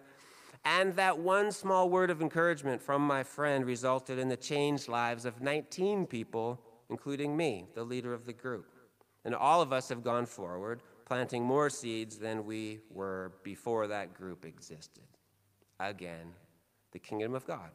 and 0.66 0.94
that 0.96 1.20
one 1.20 1.52
small 1.52 1.90
word 1.90 2.10
of 2.10 2.22
encouragement 2.22 2.82
from 2.82 3.02
my 3.02 3.24
friend 3.24 3.66
resulted 3.66 4.20
in 4.20 4.30
the 4.30 4.38
changed 4.38 4.88
lives 4.88 5.26
of 5.26 5.42
19 5.42 6.06
people 6.06 6.62
including 6.90 7.38
me, 7.38 7.66
the 7.76 7.84
leader 7.84 8.14
of 8.14 8.26
the 8.26 8.34
group. 8.34 8.66
And 9.26 9.36
all 9.36 9.62
of 9.62 9.72
us 9.72 9.90
have 9.90 10.04
gone 10.04 10.26
forward, 10.26 10.82
planting 11.06 11.44
more 11.44 11.70
seeds 11.70 12.18
than 12.18 12.46
we 12.46 12.80
were 12.90 13.34
before 13.44 13.88
that 13.88 14.14
group 14.14 14.46
existed. 14.46 15.04
Again, 15.80 16.34
the 16.92 17.00
kingdom 17.00 17.36
of 17.36 17.46
God. 17.46 17.70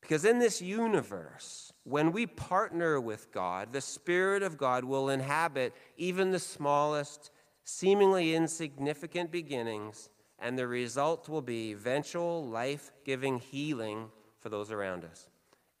Because 0.00 0.24
in 0.24 0.38
this 0.38 0.62
universe, 0.62 1.72
when 1.84 2.12
we 2.12 2.26
partner 2.26 3.00
with 3.00 3.32
God, 3.32 3.72
the 3.72 3.80
Spirit 3.80 4.42
of 4.42 4.56
God 4.56 4.84
will 4.84 5.08
inhabit 5.08 5.74
even 5.96 6.30
the 6.30 6.38
smallest, 6.38 7.30
seemingly 7.64 8.34
insignificant 8.34 9.32
beginnings, 9.32 10.10
and 10.38 10.58
the 10.58 10.66
result 10.66 11.28
will 11.28 11.42
be 11.42 11.72
eventual 11.72 12.46
life 12.46 12.92
giving 13.04 13.38
healing 13.38 14.08
for 14.38 14.48
those 14.48 14.70
around 14.70 15.04
us. 15.04 15.28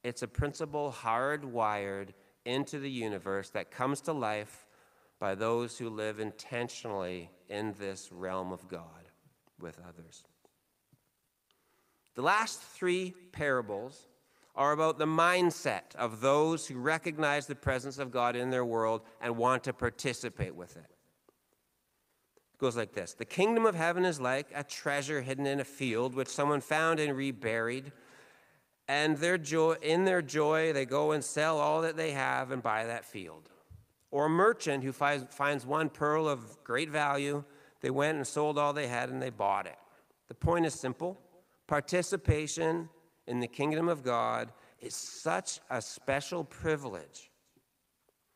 It's 0.02 0.22
a 0.22 0.28
principle 0.28 0.94
hardwired 1.02 2.10
into 2.44 2.78
the 2.78 2.90
universe 2.90 3.50
that 3.50 3.70
comes 3.70 4.00
to 4.02 4.12
life 4.12 4.66
by 5.18 5.34
those 5.34 5.78
who 5.78 5.88
live 5.88 6.20
intentionally 6.20 7.30
in 7.48 7.74
this 7.78 8.10
realm 8.12 8.52
of 8.52 8.68
God 8.68 9.10
with 9.60 9.78
others. 9.86 10.22
The 12.14 12.22
last 12.22 12.60
three 12.60 13.14
parables 13.32 14.06
are 14.54 14.72
about 14.72 14.98
the 14.98 15.06
mindset 15.06 15.94
of 15.96 16.20
those 16.20 16.66
who 16.66 16.78
recognize 16.78 17.46
the 17.46 17.54
presence 17.54 17.98
of 17.98 18.10
God 18.10 18.36
in 18.36 18.50
their 18.50 18.64
world 18.64 19.02
and 19.20 19.36
want 19.36 19.64
to 19.64 19.72
participate 19.72 20.54
with 20.54 20.76
it. 20.76 20.95
It 22.56 22.60
goes 22.60 22.76
like 22.76 22.92
this 22.92 23.12
The 23.12 23.24
kingdom 23.24 23.66
of 23.66 23.74
heaven 23.74 24.04
is 24.04 24.20
like 24.20 24.48
a 24.54 24.64
treasure 24.64 25.20
hidden 25.20 25.46
in 25.46 25.60
a 25.60 25.64
field, 25.64 26.14
which 26.14 26.28
someone 26.28 26.60
found 26.60 27.00
and 27.00 27.16
reburied. 27.16 27.92
And 28.88 29.16
their 29.18 29.36
joy, 29.36 29.74
in 29.82 30.04
their 30.04 30.22
joy, 30.22 30.72
they 30.72 30.86
go 30.86 31.10
and 31.10 31.22
sell 31.22 31.58
all 31.58 31.82
that 31.82 31.96
they 31.96 32.12
have 32.12 32.52
and 32.52 32.62
buy 32.62 32.86
that 32.86 33.04
field. 33.04 33.50
Or 34.12 34.26
a 34.26 34.30
merchant 34.30 34.84
who 34.84 34.92
finds, 34.92 35.34
finds 35.34 35.66
one 35.66 35.88
pearl 35.88 36.28
of 36.28 36.62
great 36.62 36.88
value, 36.88 37.42
they 37.80 37.90
went 37.90 38.16
and 38.16 38.24
sold 38.24 38.58
all 38.58 38.72
they 38.72 38.86
had 38.86 39.10
and 39.10 39.20
they 39.20 39.30
bought 39.30 39.66
it. 39.66 39.76
The 40.28 40.34
point 40.34 40.66
is 40.66 40.74
simple 40.74 41.18
participation 41.66 42.88
in 43.26 43.40
the 43.40 43.48
kingdom 43.48 43.88
of 43.88 44.04
God 44.04 44.52
is 44.80 44.94
such 44.94 45.58
a 45.68 45.82
special 45.82 46.44
privilege 46.44 47.30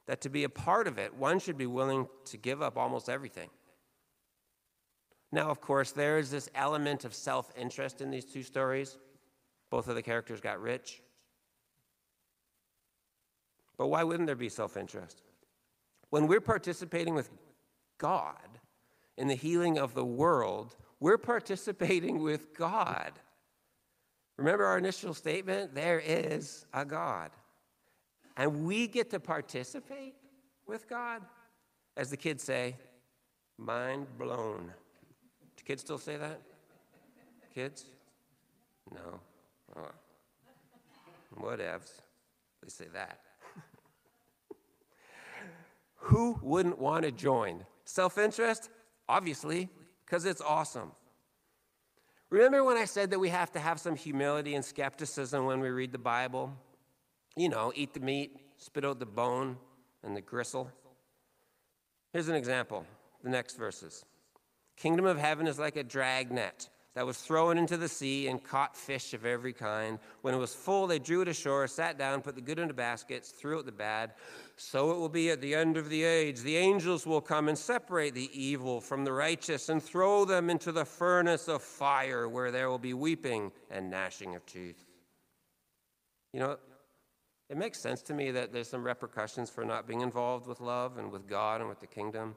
that 0.08 0.20
to 0.22 0.28
be 0.28 0.42
a 0.42 0.48
part 0.48 0.88
of 0.88 0.98
it, 0.98 1.14
one 1.14 1.38
should 1.38 1.56
be 1.56 1.66
willing 1.66 2.08
to 2.24 2.36
give 2.36 2.60
up 2.60 2.76
almost 2.76 3.08
everything. 3.08 3.48
Now, 5.32 5.48
of 5.48 5.60
course, 5.60 5.92
there 5.92 6.18
is 6.18 6.30
this 6.30 6.50
element 6.54 7.04
of 7.04 7.14
self 7.14 7.52
interest 7.56 8.00
in 8.00 8.10
these 8.10 8.24
two 8.24 8.42
stories. 8.42 8.98
Both 9.70 9.88
of 9.88 9.94
the 9.94 10.02
characters 10.02 10.40
got 10.40 10.60
rich. 10.60 11.00
But 13.78 13.86
why 13.86 14.02
wouldn't 14.02 14.26
there 14.26 14.36
be 14.36 14.48
self 14.48 14.76
interest? 14.76 15.22
When 16.10 16.26
we're 16.26 16.40
participating 16.40 17.14
with 17.14 17.30
God 17.98 18.58
in 19.16 19.28
the 19.28 19.34
healing 19.34 19.78
of 19.78 19.94
the 19.94 20.04
world, 20.04 20.76
we're 20.98 21.18
participating 21.18 22.20
with 22.20 22.52
God. 22.54 23.12
Remember 24.36 24.64
our 24.64 24.78
initial 24.78 25.14
statement? 25.14 25.74
There 25.74 26.00
is 26.00 26.66
a 26.74 26.84
God. 26.84 27.30
And 28.36 28.64
we 28.64 28.86
get 28.86 29.10
to 29.10 29.20
participate 29.20 30.14
with 30.66 30.88
God. 30.88 31.22
As 31.96 32.10
the 32.10 32.16
kids 32.16 32.42
say, 32.42 32.76
mind 33.58 34.06
blown. 34.18 34.72
Kids 35.70 35.82
still 35.82 35.98
say 35.98 36.16
that? 36.16 36.40
Kids? 37.54 37.84
No. 38.92 39.20
Oh. 39.76 39.82
Whatevs. 41.38 41.92
They 42.60 42.68
say 42.68 42.86
that. 42.92 43.20
Who 45.98 46.40
wouldn't 46.42 46.80
want 46.80 47.04
to 47.04 47.12
join? 47.12 47.64
Self 47.84 48.18
interest? 48.18 48.68
Obviously, 49.08 49.68
because 50.04 50.24
it's 50.24 50.40
awesome. 50.40 50.90
Remember 52.30 52.64
when 52.64 52.76
I 52.76 52.84
said 52.84 53.10
that 53.10 53.20
we 53.20 53.28
have 53.28 53.52
to 53.52 53.60
have 53.60 53.78
some 53.78 53.94
humility 53.94 54.56
and 54.56 54.64
skepticism 54.64 55.44
when 55.44 55.60
we 55.60 55.68
read 55.68 55.92
the 55.92 55.98
Bible? 55.98 56.52
You 57.36 57.48
know, 57.48 57.72
eat 57.76 57.94
the 57.94 58.00
meat, 58.00 58.40
spit 58.56 58.84
out 58.84 58.98
the 58.98 59.06
bone 59.06 59.56
and 60.02 60.16
the 60.16 60.20
gristle. 60.20 60.68
Here's 62.12 62.26
an 62.26 62.34
example 62.34 62.84
the 63.22 63.30
next 63.30 63.56
verses. 63.56 64.04
Kingdom 64.80 65.04
of 65.04 65.18
heaven 65.18 65.46
is 65.46 65.58
like 65.58 65.76
a 65.76 65.84
dragnet 65.84 66.70
that 66.94 67.04
was 67.04 67.18
thrown 67.18 67.58
into 67.58 67.76
the 67.76 67.86
sea 67.86 68.28
and 68.28 68.42
caught 68.42 68.74
fish 68.74 69.12
of 69.12 69.26
every 69.26 69.52
kind. 69.52 69.98
When 70.22 70.32
it 70.32 70.38
was 70.38 70.54
full, 70.54 70.86
they 70.86 70.98
drew 70.98 71.20
it 71.20 71.28
ashore, 71.28 71.66
sat 71.66 71.98
down, 71.98 72.22
put 72.22 72.34
the 72.34 72.40
good 72.40 72.58
into 72.58 72.72
baskets, 72.72 73.28
threw 73.28 73.58
out 73.58 73.66
the 73.66 73.72
bad. 73.72 74.14
So 74.56 74.90
it 74.90 74.96
will 74.96 75.10
be 75.10 75.28
at 75.28 75.42
the 75.42 75.54
end 75.54 75.76
of 75.76 75.90
the 75.90 76.02
age. 76.02 76.40
The 76.40 76.56
angels 76.56 77.06
will 77.06 77.20
come 77.20 77.48
and 77.48 77.58
separate 77.58 78.14
the 78.14 78.30
evil 78.32 78.80
from 78.80 79.04
the 79.04 79.12
righteous 79.12 79.68
and 79.68 79.82
throw 79.82 80.24
them 80.24 80.48
into 80.48 80.72
the 80.72 80.86
furnace 80.86 81.46
of 81.46 81.62
fire, 81.62 82.26
where 82.26 82.50
there 82.50 82.70
will 82.70 82.78
be 82.78 82.94
weeping 82.94 83.52
and 83.70 83.90
gnashing 83.90 84.34
of 84.34 84.46
teeth. 84.46 84.86
You 86.32 86.40
know, 86.40 86.56
it 87.50 87.58
makes 87.58 87.80
sense 87.80 88.00
to 88.02 88.14
me 88.14 88.30
that 88.30 88.50
there's 88.50 88.70
some 88.70 88.82
repercussions 88.82 89.50
for 89.50 89.62
not 89.62 89.86
being 89.86 90.00
involved 90.00 90.46
with 90.46 90.60
love 90.60 90.96
and 90.96 91.12
with 91.12 91.28
God 91.28 91.60
and 91.60 91.68
with 91.68 91.80
the 91.80 91.86
kingdom. 91.86 92.34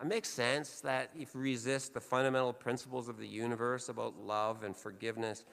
It 0.00 0.06
makes 0.06 0.28
sense 0.28 0.80
that 0.80 1.10
if 1.18 1.34
you 1.34 1.40
resist 1.40 1.92
the 1.92 2.00
fundamental 2.00 2.52
principles 2.52 3.08
of 3.08 3.18
the 3.18 3.26
universe 3.26 3.88
about 3.88 4.16
love 4.16 4.62
and 4.62 4.76
forgiveness, 4.76 5.44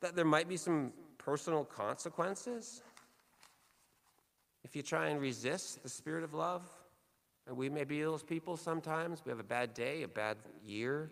that 0.00 0.14
there 0.14 0.24
might 0.24 0.48
be 0.48 0.56
some 0.56 0.92
personal 1.18 1.64
consequences. 1.64 2.82
If 4.64 4.76
you 4.76 4.82
try 4.82 5.08
and 5.08 5.20
resist 5.20 5.82
the 5.82 5.88
spirit 5.88 6.22
of 6.22 6.34
love, 6.34 6.62
and 7.46 7.56
we 7.56 7.68
may 7.68 7.84
be 7.84 8.00
those 8.02 8.22
people 8.22 8.56
sometimes, 8.56 9.22
we 9.24 9.30
have 9.30 9.40
a 9.40 9.44
bad 9.44 9.74
day, 9.74 10.02
a 10.04 10.08
bad 10.08 10.36
year, 10.64 11.10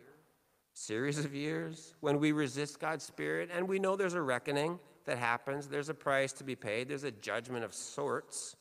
series 0.73 1.19
of 1.19 1.35
years, 1.35 1.95
when 2.01 2.21
we 2.21 2.31
resist 2.31 2.79
God's 2.79 3.05
spirit, 3.05 3.51
and 3.53 3.67
we 3.67 3.81
know 3.81 3.97
there's 3.97 4.15
a 4.15 4.23
reckoning 4.23 4.79
that 5.05 5.19
happens, 5.19 5.67
there's 5.67 5.89
a 5.89 5.95
price 5.95 6.33
to 6.35 6.45
be 6.45 6.55
paid, 6.55 6.89
there's 6.89 7.03
a 7.03 7.11
judgment 7.11 7.65
of 7.65 7.75
sorts, 7.75 8.55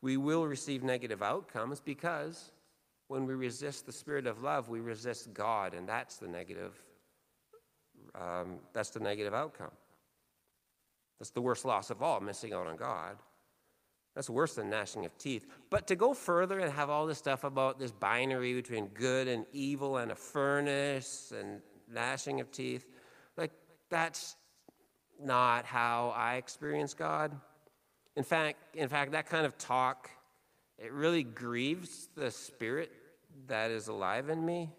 we 0.00 0.16
will 0.16 0.46
receive 0.46 0.82
negative 0.82 1.22
outcomes 1.22 1.78
because 1.80 2.52
when 3.10 3.26
we 3.26 3.34
resist 3.34 3.86
the 3.86 3.92
spirit 3.92 4.24
of 4.28 4.40
love, 4.40 4.68
we 4.68 4.78
resist 4.78 5.34
God, 5.34 5.74
and 5.74 5.88
that's 5.88 6.18
the 6.18 6.28
negative. 6.28 6.80
Um, 8.14 8.60
that's 8.72 8.90
the 8.90 9.00
negative 9.00 9.34
outcome. 9.34 9.72
That's 11.18 11.30
the 11.30 11.40
worst 11.40 11.64
loss 11.64 11.90
of 11.90 12.04
all, 12.04 12.20
missing 12.20 12.52
out 12.52 12.68
on 12.68 12.76
God. 12.76 13.16
That's 14.14 14.30
worse 14.30 14.54
than 14.54 14.70
gnashing 14.70 15.06
of 15.06 15.18
teeth. 15.18 15.44
But 15.70 15.88
to 15.88 15.96
go 15.96 16.14
further 16.14 16.60
and 16.60 16.72
have 16.72 16.88
all 16.88 17.04
this 17.04 17.18
stuff 17.18 17.42
about 17.42 17.80
this 17.80 17.90
binary 17.90 18.54
between 18.54 18.86
good 18.86 19.26
and 19.26 19.44
evil 19.52 19.96
and 19.96 20.12
a 20.12 20.16
furnace 20.16 21.32
and 21.36 21.62
gnashing 21.92 22.38
of 22.38 22.52
teeth, 22.52 22.86
like 23.36 23.50
that's 23.88 24.36
not 25.20 25.64
how 25.64 26.14
I 26.16 26.36
experience 26.36 26.94
God. 26.94 27.32
In 28.14 28.22
fact, 28.22 28.76
in 28.76 28.88
fact, 28.88 29.10
that 29.12 29.26
kind 29.28 29.46
of 29.46 29.58
talk, 29.58 30.10
it 30.78 30.92
really 30.92 31.24
grieves 31.24 32.08
the 32.14 32.30
spirit 32.30 32.92
that 33.48 33.70
is 33.70 33.88
alive 33.88 34.28
in 34.28 34.44
me. 34.44 34.70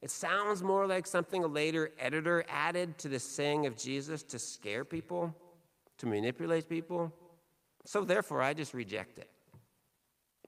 It 0.00 0.10
sounds 0.10 0.62
more 0.62 0.86
like 0.86 1.06
something 1.06 1.44
a 1.44 1.46
later 1.46 1.92
editor 1.98 2.44
added 2.48 2.98
to 2.98 3.08
the 3.08 3.20
saying 3.20 3.66
of 3.66 3.76
Jesus 3.76 4.22
to 4.24 4.38
scare 4.38 4.84
people, 4.84 5.34
to 5.98 6.06
manipulate 6.06 6.68
people. 6.68 7.12
So 7.84 8.04
therefore, 8.04 8.42
I 8.42 8.52
just 8.52 8.74
reject 8.74 9.18
it. 9.18 9.30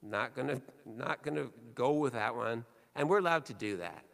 Not 0.03 0.35
gonna, 0.35 0.61
not 0.85 1.23
gonna 1.23 1.47
go 1.75 1.93
with 1.93 2.15
that 2.15 2.35
one. 2.35 2.65
And 2.97 3.09
we're 3.09 3.19
allowed 3.19 3.47
to 3.47 3.55
do 3.55 3.77
that. 3.79 4.05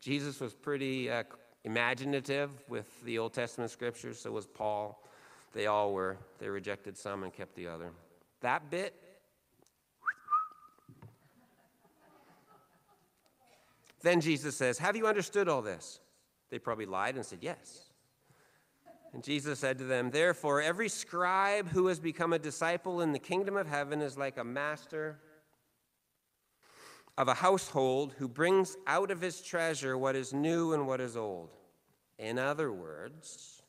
Jesus 0.00 0.40
was 0.40 0.54
pretty 0.54 1.10
uh, 1.10 1.24
imaginative 1.64 2.50
with 2.68 2.88
the 3.04 3.18
Old 3.18 3.34
Testament 3.34 3.70
scriptures, 3.70 4.20
so 4.20 4.30
was 4.30 4.46
Paul. 4.46 5.04
They 5.52 5.66
all 5.66 5.92
were. 5.92 6.16
They 6.38 6.48
rejected 6.48 6.96
some 6.96 7.22
and 7.24 7.32
kept 7.32 7.54
the 7.56 7.66
other. 7.66 7.90
That 8.40 8.70
bit, 8.70 8.94
Then 14.02 14.20
Jesus 14.20 14.56
says, 14.56 14.78
Have 14.78 14.96
you 14.96 15.06
understood 15.06 15.48
all 15.48 15.62
this? 15.62 16.00
They 16.50 16.58
probably 16.58 16.86
lied 16.86 17.16
and 17.16 17.24
said, 17.24 17.40
Yes. 17.42 17.90
And 19.12 19.24
Jesus 19.24 19.58
said 19.58 19.78
to 19.78 19.84
them, 19.84 20.10
Therefore, 20.10 20.62
every 20.62 20.88
scribe 20.88 21.68
who 21.68 21.88
has 21.88 21.98
become 21.98 22.32
a 22.32 22.38
disciple 22.38 23.00
in 23.00 23.12
the 23.12 23.18
kingdom 23.18 23.56
of 23.56 23.66
heaven 23.66 24.00
is 24.00 24.16
like 24.16 24.38
a 24.38 24.44
master 24.44 25.18
of 27.18 27.28
a 27.28 27.34
household 27.34 28.14
who 28.18 28.28
brings 28.28 28.76
out 28.86 29.10
of 29.10 29.20
his 29.20 29.40
treasure 29.40 29.98
what 29.98 30.16
is 30.16 30.32
new 30.32 30.72
and 30.72 30.86
what 30.86 31.00
is 31.00 31.16
old. 31.16 31.50
In 32.18 32.38
other 32.38 32.72
words, 32.72 33.62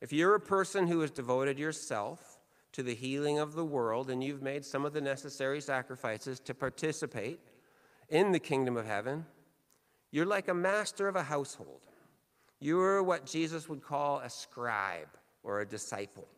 if 0.00 0.12
you're 0.12 0.34
a 0.34 0.40
person 0.40 0.86
who 0.86 1.00
has 1.00 1.10
devoted 1.10 1.58
yourself 1.58 2.38
to 2.72 2.82
the 2.82 2.94
healing 2.94 3.38
of 3.38 3.54
the 3.54 3.64
world 3.64 4.08
and 4.08 4.22
you've 4.22 4.42
made 4.42 4.64
some 4.64 4.84
of 4.84 4.92
the 4.92 5.00
necessary 5.00 5.60
sacrifices 5.60 6.38
to 6.40 6.54
participate 6.54 7.40
in 8.08 8.32
the 8.32 8.38
kingdom 8.38 8.76
of 8.76 8.86
heaven, 8.86 9.26
you're 10.10 10.26
like 10.26 10.48
a 10.48 10.54
master 10.54 11.08
of 11.08 11.16
a 11.16 11.22
household. 11.22 11.80
You're 12.60 13.02
what 13.02 13.26
Jesus 13.26 13.68
would 13.68 13.82
call 13.82 14.20
a 14.20 14.30
scribe 14.30 15.08
or 15.42 15.60
a 15.60 15.66
disciple. 15.66 16.28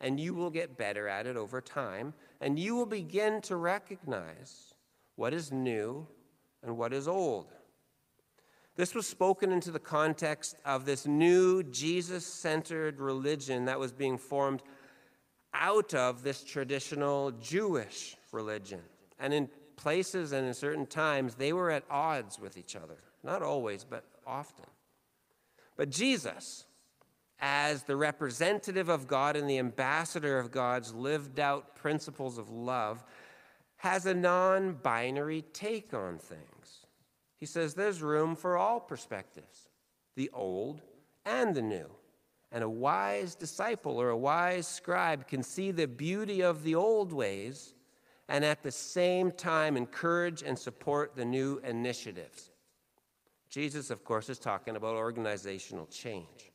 and 0.00 0.18
you 0.20 0.34
will 0.34 0.50
get 0.50 0.76
better 0.76 1.08
at 1.08 1.26
it 1.26 1.36
over 1.36 1.60
time, 1.60 2.14
and 2.40 2.58
you 2.58 2.74
will 2.74 2.86
begin 2.86 3.40
to 3.42 3.56
recognize 3.56 4.74
what 5.16 5.34
is 5.34 5.50
new 5.50 6.06
and 6.62 6.76
what 6.76 6.92
is 6.92 7.08
old. 7.08 7.52
This 8.76 8.94
was 8.94 9.08
spoken 9.08 9.50
into 9.50 9.72
the 9.72 9.80
context 9.80 10.54
of 10.64 10.84
this 10.84 11.04
new 11.04 11.64
Jesus 11.64 12.24
centered 12.24 13.00
religion 13.00 13.64
that 13.64 13.80
was 13.80 13.90
being 13.90 14.16
formed 14.16 14.62
out 15.52 15.94
of 15.94 16.22
this 16.22 16.44
traditional 16.44 17.32
Jewish 17.32 18.16
religion. 18.30 18.80
And 19.18 19.34
in 19.34 19.48
places 19.74 20.30
and 20.30 20.46
in 20.46 20.54
certain 20.54 20.86
times, 20.86 21.34
they 21.34 21.52
were 21.52 21.72
at 21.72 21.82
odds 21.90 22.38
with 22.38 22.56
each 22.56 22.76
other. 22.76 22.98
Not 23.22 23.42
always, 23.42 23.84
but 23.84 24.04
often. 24.26 24.66
But 25.76 25.90
Jesus, 25.90 26.64
as 27.40 27.84
the 27.84 27.96
representative 27.96 28.88
of 28.88 29.06
God 29.06 29.36
and 29.36 29.48
the 29.48 29.58
ambassador 29.58 30.38
of 30.38 30.50
God's 30.50 30.92
lived 30.92 31.38
out 31.38 31.76
principles 31.76 32.38
of 32.38 32.50
love, 32.50 33.04
has 33.78 34.06
a 34.06 34.14
non 34.14 34.74
binary 34.74 35.42
take 35.52 35.94
on 35.94 36.18
things. 36.18 36.86
He 37.38 37.46
says 37.46 37.74
there's 37.74 38.02
room 38.02 38.34
for 38.34 38.56
all 38.56 38.80
perspectives, 38.80 39.68
the 40.16 40.30
old 40.32 40.82
and 41.24 41.54
the 41.54 41.62
new. 41.62 41.88
And 42.50 42.64
a 42.64 42.68
wise 42.68 43.34
disciple 43.34 44.00
or 44.00 44.08
a 44.08 44.16
wise 44.16 44.66
scribe 44.66 45.28
can 45.28 45.42
see 45.42 45.70
the 45.70 45.86
beauty 45.86 46.42
of 46.42 46.64
the 46.64 46.74
old 46.74 47.12
ways 47.12 47.74
and 48.28 48.44
at 48.44 48.62
the 48.62 48.72
same 48.72 49.30
time 49.30 49.76
encourage 49.76 50.42
and 50.42 50.58
support 50.58 51.14
the 51.14 51.24
new 51.24 51.60
initiatives. 51.64 52.50
Jesus, 53.48 53.90
of 53.90 54.04
course, 54.04 54.28
is 54.28 54.38
talking 54.38 54.76
about 54.76 54.94
organizational 54.94 55.86
change. 55.86 56.52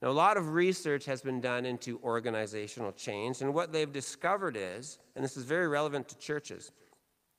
Now, 0.00 0.08
a 0.08 0.10
lot 0.10 0.36
of 0.36 0.54
research 0.54 1.04
has 1.04 1.22
been 1.22 1.40
done 1.40 1.64
into 1.64 2.00
organizational 2.02 2.92
change, 2.92 3.40
and 3.40 3.54
what 3.54 3.72
they've 3.72 3.92
discovered 3.92 4.56
is, 4.58 4.98
and 5.14 5.24
this 5.24 5.36
is 5.36 5.44
very 5.44 5.68
relevant 5.68 6.08
to 6.08 6.18
churches, 6.18 6.72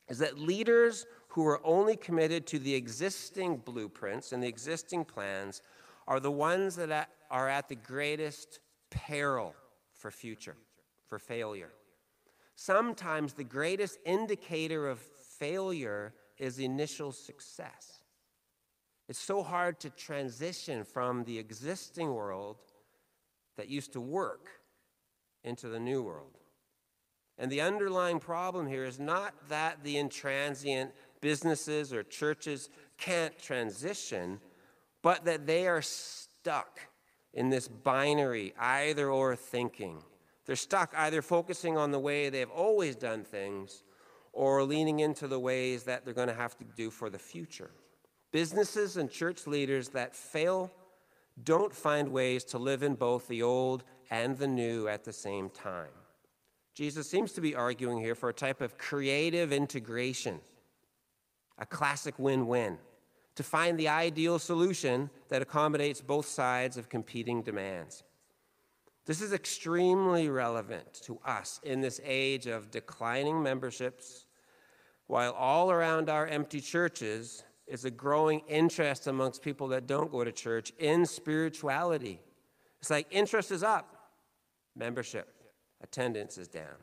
is 0.07 0.17
that 0.19 0.39
leaders 0.39 1.05
who 1.27 1.45
are 1.45 1.59
only 1.65 1.95
committed 1.95 2.47
to 2.47 2.59
the 2.59 2.73
existing 2.73 3.57
blueprints 3.57 4.31
and 4.31 4.41
the 4.41 4.47
existing 4.47 5.03
plans 5.03 5.61
are 6.07 6.19
the 6.19 6.31
ones 6.31 6.75
that 6.75 7.09
are 7.29 7.49
at 7.49 7.67
the 7.67 7.75
greatest 7.75 8.59
peril 8.89 9.55
for 9.93 10.11
future, 10.11 10.55
for 11.07 11.19
failure. 11.19 11.71
Sometimes 12.55 13.33
the 13.33 13.43
greatest 13.43 13.97
indicator 14.05 14.87
of 14.87 14.99
failure 14.99 16.13
is 16.37 16.59
initial 16.59 17.11
success. 17.11 18.02
It's 19.09 19.19
so 19.19 19.43
hard 19.43 19.79
to 19.81 19.89
transition 19.89 20.83
from 20.83 21.23
the 21.23 21.37
existing 21.37 22.13
world 22.13 22.57
that 23.57 23.69
used 23.69 23.93
to 23.93 24.01
work 24.01 24.47
into 25.43 25.67
the 25.67 25.79
new 25.79 26.01
world. 26.01 26.37
And 27.37 27.51
the 27.51 27.61
underlying 27.61 28.19
problem 28.19 28.67
here 28.67 28.85
is 28.85 28.99
not 28.99 29.33
that 29.49 29.83
the 29.83 29.95
intransient 29.95 30.91
businesses 31.19 31.91
or 31.91 32.03
churches 32.03 32.69
can't 32.97 33.37
transition, 33.37 34.39
but 35.01 35.25
that 35.25 35.45
they 35.45 35.67
are 35.67 35.81
stuck 35.81 36.79
in 37.33 37.49
this 37.49 37.67
binary 37.67 38.53
either 38.57 39.09
or 39.09 39.35
thinking. 39.35 40.03
They're 40.45 40.55
stuck 40.55 40.93
either 40.95 41.21
focusing 41.21 41.77
on 41.77 41.91
the 41.91 41.99
way 41.99 42.29
they've 42.29 42.49
always 42.49 42.95
done 42.95 43.23
things 43.23 43.83
or 44.31 44.63
leaning 44.63 44.99
into 44.99 45.27
the 45.27 45.39
ways 45.39 45.83
that 45.83 46.05
they're 46.05 46.13
going 46.13 46.27
to 46.27 46.33
have 46.33 46.57
to 46.57 46.65
do 46.75 46.89
for 46.89 47.09
the 47.09 47.19
future. 47.19 47.71
Businesses 48.33 48.97
and 48.97 49.11
church 49.11 49.45
leaders 49.45 49.89
that 49.89 50.15
fail 50.15 50.71
don't 51.43 51.73
find 51.73 52.11
ways 52.11 52.43
to 52.43 52.57
live 52.57 52.81
in 52.81 52.95
both 52.95 53.27
the 53.27 53.43
old 53.43 53.83
and 54.09 54.35
the 54.39 54.47
new 54.47 54.87
at 54.87 55.03
the 55.03 55.13
same 55.13 55.51
time. 55.51 55.91
Jesus 56.73 57.07
seems 57.07 57.31
to 57.33 57.41
be 57.41 57.53
arguing 57.53 57.99
here 57.99 58.15
for 58.15 58.29
a 58.29 58.33
type 58.33 58.59
of 58.59 58.79
creative 58.79 59.53
integration, 59.53 60.39
a 61.59 61.65
classic 61.67 62.17
win 62.17 62.47
win, 62.47 62.79
to 63.35 63.43
find 63.43 63.77
the 63.77 63.87
ideal 63.87 64.39
solution 64.39 65.11
that 65.29 65.43
accommodates 65.43 66.01
both 66.01 66.25
sides 66.25 66.75
of 66.75 66.89
competing 66.89 67.43
demands. 67.43 68.03
This 69.05 69.21
is 69.21 69.31
extremely 69.31 70.27
relevant 70.29 70.91
to 71.03 71.19
us 71.23 71.59
in 71.61 71.81
this 71.81 72.01
age 72.03 72.47
of 72.47 72.71
declining 72.71 73.43
memberships, 73.43 74.25
while 75.05 75.33
all 75.33 75.69
around 75.69 76.09
our 76.09 76.25
empty 76.25 76.61
churches, 76.61 77.43
is 77.67 77.85
a 77.85 77.91
growing 77.91 78.41
interest 78.47 79.07
amongst 79.07 79.41
people 79.41 79.69
that 79.69 79.87
don't 79.87 80.11
go 80.11 80.23
to 80.23 80.31
church 80.31 80.71
in 80.79 81.05
spirituality. 81.05 82.19
It's 82.79 82.89
like 82.89 83.07
interest 83.11 83.51
is 83.51 83.63
up, 83.63 84.11
membership, 84.75 85.27
attendance 85.81 86.37
is 86.37 86.47
down. 86.47 86.75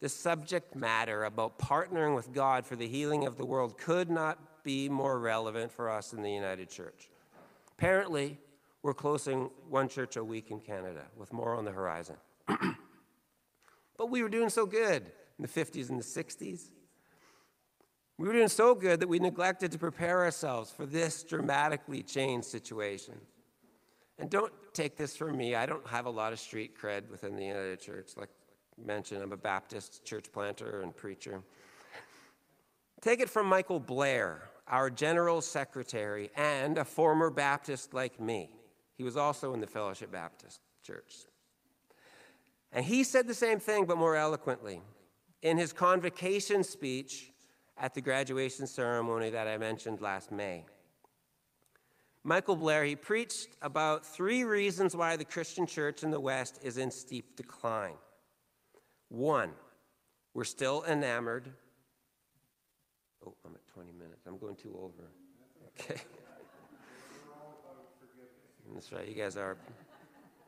The 0.00 0.08
subject 0.08 0.74
matter 0.74 1.24
about 1.24 1.58
partnering 1.58 2.16
with 2.16 2.32
God 2.32 2.66
for 2.66 2.74
the 2.74 2.88
healing 2.88 3.26
of 3.26 3.36
the 3.36 3.46
world 3.46 3.78
could 3.78 4.10
not 4.10 4.64
be 4.64 4.88
more 4.88 5.18
relevant 5.18 5.70
for 5.70 5.90
us 5.90 6.12
in 6.12 6.22
the 6.22 6.30
United 6.30 6.68
Church. 6.68 7.08
Apparently, 7.78 8.38
we're 8.82 8.94
closing 8.94 9.50
one 9.68 9.88
church 9.88 10.16
a 10.16 10.24
week 10.24 10.50
in 10.50 10.60
Canada, 10.60 11.04
with 11.16 11.32
more 11.32 11.54
on 11.54 11.64
the 11.64 11.70
horizon. 11.70 12.16
but 13.96 14.10
we 14.10 14.22
were 14.22 14.28
doing 14.28 14.48
so 14.48 14.66
good 14.66 15.02
in 15.38 15.42
the 15.42 15.48
50s 15.48 15.88
and 15.88 15.98
the 15.98 16.04
60s. 16.04 16.70
We 18.18 18.26
were 18.26 18.34
doing 18.34 18.48
so 18.48 18.74
good 18.74 19.00
that 19.00 19.08
we 19.08 19.18
neglected 19.18 19.72
to 19.72 19.78
prepare 19.78 20.22
ourselves 20.22 20.70
for 20.70 20.86
this 20.86 21.22
dramatically 21.22 22.02
changed 22.02 22.46
situation. 22.46 23.14
And 24.18 24.30
don't 24.30 24.52
take 24.72 24.96
this 24.96 25.16
from 25.16 25.36
me. 25.36 25.54
I 25.54 25.66
don't 25.66 25.86
have 25.86 26.06
a 26.06 26.10
lot 26.10 26.32
of 26.32 26.38
street 26.38 26.78
cred 26.78 27.10
within 27.10 27.34
the 27.34 27.44
United 27.44 27.80
Church. 27.80 28.12
Like 28.16 28.28
mentioned, 28.82 29.22
I'm 29.22 29.32
a 29.32 29.36
Baptist 29.36 30.04
church 30.04 30.30
planter 30.32 30.82
and 30.82 30.94
preacher. 30.94 31.42
Take 33.00 33.20
it 33.20 33.28
from 33.28 33.46
Michael 33.46 33.80
Blair, 33.80 34.42
our 34.68 34.90
general 34.90 35.40
secretary 35.40 36.30
and 36.36 36.78
a 36.78 36.84
former 36.84 37.30
Baptist 37.30 37.94
like 37.94 38.20
me. 38.20 38.50
He 38.96 39.02
was 39.02 39.16
also 39.16 39.54
in 39.54 39.60
the 39.60 39.66
Fellowship 39.66 40.12
Baptist 40.12 40.60
Church. 40.84 41.26
And 42.70 42.84
he 42.84 43.02
said 43.04 43.26
the 43.26 43.34
same 43.34 43.58
thing, 43.58 43.84
but 43.86 43.98
more 43.98 44.16
eloquently. 44.16 44.80
In 45.42 45.58
his 45.58 45.72
convocation 45.72 46.62
speech, 46.62 47.31
at 47.82 47.94
the 47.94 48.00
graduation 48.00 48.64
ceremony 48.66 49.28
that 49.28 49.48
I 49.48 49.58
mentioned 49.58 50.00
last 50.00 50.30
May. 50.30 50.64
Michael 52.22 52.54
Blair, 52.54 52.84
he 52.84 52.94
preached 52.94 53.48
about 53.60 54.06
three 54.06 54.44
reasons 54.44 54.94
why 54.94 55.16
the 55.16 55.24
Christian 55.24 55.66
church 55.66 56.04
in 56.04 56.12
the 56.12 56.20
West 56.20 56.60
is 56.62 56.78
in 56.78 56.92
steep 56.92 57.34
decline. 57.36 57.96
One, 59.08 59.50
we're 60.32 60.44
still 60.44 60.84
enamored. 60.88 61.50
Oh, 63.26 63.34
I'm 63.44 63.52
at 63.56 63.66
20 63.74 63.90
minutes. 63.90 64.26
I'm 64.28 64.38
going 64.38 64.54
too 64.54 64.78
over. 64.80 65.10
Okay. 65.80 66.00
That's 68.72 68.92
right. 68.92 69.08
You 69.08 69.14
guys 69.14 69.36
are, 69.36 69.56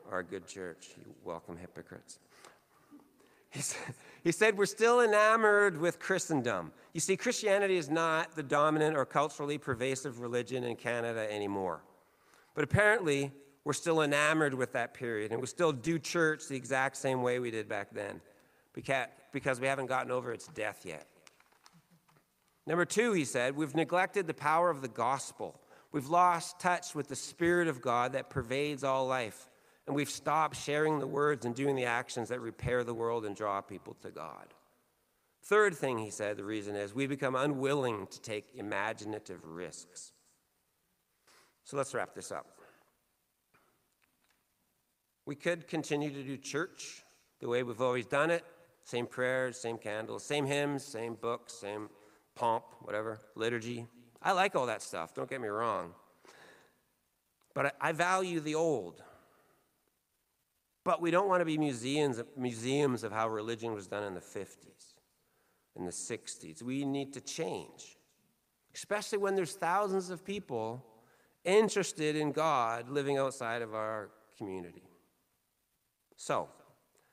are 0.09 0.19
a 0.19 0.23
good 0.23 0.47
church. 0.47 0.91
You 0.97 1.13
welcome 1.25 1.57
hypocrites. 1.57 2.19
He 3.55 3.61
said, 3.61 3.93
he 4.21 4.31
said, 4.33 4.57
We're 4.57 4.65
still 4.65 4.99
enamored 4.99 5.77
with 5.79 5.97
Christendom. 5.97 6.73
You 6.93 6.99
see, 6.99 7.15
Christianity 7.15 7.77
is 7.77 7.89
not 7.89 8.35
the 8.35 8.43
dominant 8.43 8.97
or 8.97 9.05
culturally 9.05 9.57
pervasive 9.57 10.19
religion 10.19 10.65
in 10.65 10.75
Canada 10.75 11.25
anymore. 11.31 11.81
But 12.53 12.65
apparently, 12.65 13.31
we're 13.63 13.73
still 13.73 14.01
enamored 14.01 14.53
with 14.53 14.73
that 14.73 14.93
period, 14.93 15.31
and 15.31 15.39
we 15.39 15.47
still 15.47 15.71
do 15.71 15.97
church 15.97 16.47
the 16.49 16.55
exact 16.55 16.97
same 16.97 17.21
way 17.21 17.39
we 17.39 17.49
did 17.49 17.69
back 17.69 17.93
then 17.93 18.19
because 19.31 19.61
we 19.61 19.67
haven't 19.67 19.85
gotten 19.85 20.11
over 20.11 20.33
its 20.33 20.47
death 20.47 20.81
yet. 20.85 21.07
Number 22.67 22.83
two, 22.83 23.13
he 23.13 23.23
said, 23.23 23.55
we've 23.55 23.73
neglected 23.73 24.27
the 24.27 24.33
power 24.33 24.69
of 24.69 24.81
the 24.81 24.87
gospel. 24.89 25.61
We've 25.93 26.07
lost 26.07 26.59
touch 26.59 26.93
with 26.93 27.07
the 27.07 27.15
Spirit 27.15 27.69
of 27.69 27.81
God 27.81 28.13
that 28.13 28.29
pervades 28.29 28.83
all 28.83 29.07
life 29.07 29.49
and 29.87 29.95
we've 29.95 30.09
stopped 30.09 30.57
sharing 30.57 30.99
the 30.99 31.07
words 31.07 31.45
and 31.45 31.53
doing 31.55 31.75
the 31.75 31.85
actions 31.85 32.29
that 32.29 32.41
repair 32.41 32.83
the 32.83 32.93
world 32.93 33.25
and 33.25 33.35
draw 33.35 33.61
people 33.61 33.95
to 34.01 34.09
God. 34.09 34.53
Third 35.43 35.75
thing 35.75 35.99
he 35.99 36.09
said, 36.09 36.37
the 36.37 36.43
reason 36.43 36.75
is 36.75 36.95
we 36.95 37.05
become 37.05 37.35
unwilling 37.35 38.07
to 38.07 38.21
take 38.21 38.47
imaginative 38.55 39.45
risks. 39.45 40.11
So 41.63 41.77
let's 41.77 41.93
wrap 41.93 42.15
this 42.15 42.31
up. 42.31 42.47
We 45.25 45.35
could 45.35 45.67
continue 45.67 46.11
to 46.11 46.23
do 46.23 46.37
church 46.37 47.03
the 47.39 47.47
way 47.47 47.63
we've 47.63 47.81
always 47.81 48.05
done 48.05 48.31
it 48.31 48.43
same 48.85 49.07
prayers, 49.07 49.57
same 49.57 49.79
candles, 49.79 50.23
same 50.23 50.45
hymns, 50.45 50.85
same 50.85 51.15
books, 51.15 51.53
same 51.53 51.89
pomp, 52.35 52.63
whatever, 52.81 53.19
liturgy. 53.33 53.87
I 54.21 54.33
like 54.33 54.55
all 54.55 54.67
that 54.67 54.83
stuff, 54.83 55.15
don't 55.15 55.27
get 55.27 55.41
me 55.41 55.47
wrong. 55.47 55.93
But 57.55 57.75
I 57.81 57.93
value 57.93 58.39
the 58.39 58.53
old. 58.53 59.01
But 60.85 61.01
we 61.01 61.11
don't 61.11 61.27
want 61.27 61.41
to 61.41 61.45
be 61.45 61.57
museums, 61.57 62.21
museums 62.37 63.03
of 63.03 63.11
how 63.11 63.27
religion 63.27 63.73
was 63.73 63.87
done 63.87 64.03
in 64.03 64.13
the 64.13 64.21
50s, 64.21 64.93
in 65.75 65.83
the 65.83 65.91
60s. 65.91 66.61
We 66.61 66.85
need 66.85 67.11
to 67.13 67.21
change, 67.21 67.97
especially 68.73 69.17
when 69.17 69.35
there's 69.35 69.55
thousands 69.55 70.11
of 70.11 70.23
people 70.23 70.85
interested 71.43 72.15
in 72.15 72.31
God 72.31 72.87
living 72.87 73.17
outside 73.17 73.63
of 73.63 73.73
our 73.73 74.11
community. 74.37 74.83
So, 76.17 76.49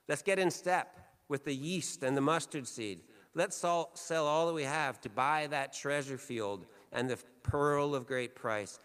let's 0.07 0.23
get 0.23 0.39
in 0.39 0.51
step 0.51 0.99
with 1.29 1.45
the 1.45 1.55
yeast 1.55 2.03
and 2.03 2.15
the 2.15 2.21
mustard 2.21 2.69
seed. 2.69 3.01
Let's 3.35 3.57
sell, 3.57 3.91
sell 3.95 4.27
all 4.27 4.47
that 4.49 4.53
we 4.53 4.65
have 4.65 5.01
to 5.01 5.09
buy 5.09 5.47
that 5.47 5.73
treasure 5.73 6.19
field 6.19 6.67
and 6.93 7.09
the 7.09 7.19
pearl 7.43 7.95
of 7.95 8.07
great 8.07 8.35
price. 8.35 8.79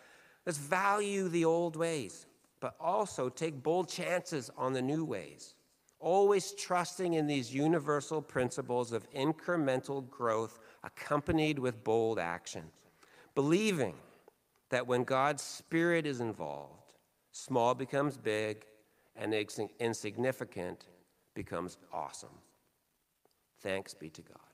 Let's 0.46 0.58
value 0.58 1.28
the 1.28 1.44
old 1.44 1.76
ways, 1.76 2.26
but 2.60 2.76
also 2.80 3.30
take 3.30 3.62
bold 3.64 3.90
chances 3.90 4.50
on 4.58 4.74
the 4.74 4.82
new 4.82 5.06
ways, 5.06 5.56
always 6.00 6.52
trusting 6.54 7.14
in 7.14 7.28
these 7.28 7.54
universal 7.54 8.22
principles 8.22 8.92
of 8.92 9.10
incremental 9.12 10.08
growth 10.10 10.60
accompanied 10.84 11.60
with 11.60 11.84
bold 11.84 12.20
action, 12.20 12.64
believing 13.36 13.96
that 14.70 14.86
when 14.86 15.04
God's 15.04 15.44
Spirit 15.44 16.06
is 16.06 16.20
involved, 16.20 16.94
small 17.32 17.74
becomes 17.76 18.18
big 18.18 18.66
and 19.16 19.34
insignificant 19.80 20.86
becomes 21.34 21.78
awesome. 21.92 22.30
Thanks 23.60 23.94
be 23.94 24.10
to 24.12 24.22
God. 24.22 24.47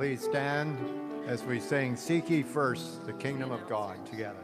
Please 0.00 0.24
stand 0.24 0.78
as 1.26 1.44
we 1.44 1.60
sing 1.60 1.94
Seek 1.94 2.30
Ye 2.30 2.42
First 2.42 3.04
the 3.04 3.12
Kingdom 3.12 3.52
of 3.52 3.68
God 3.68 3.98
together. 4.06 4.38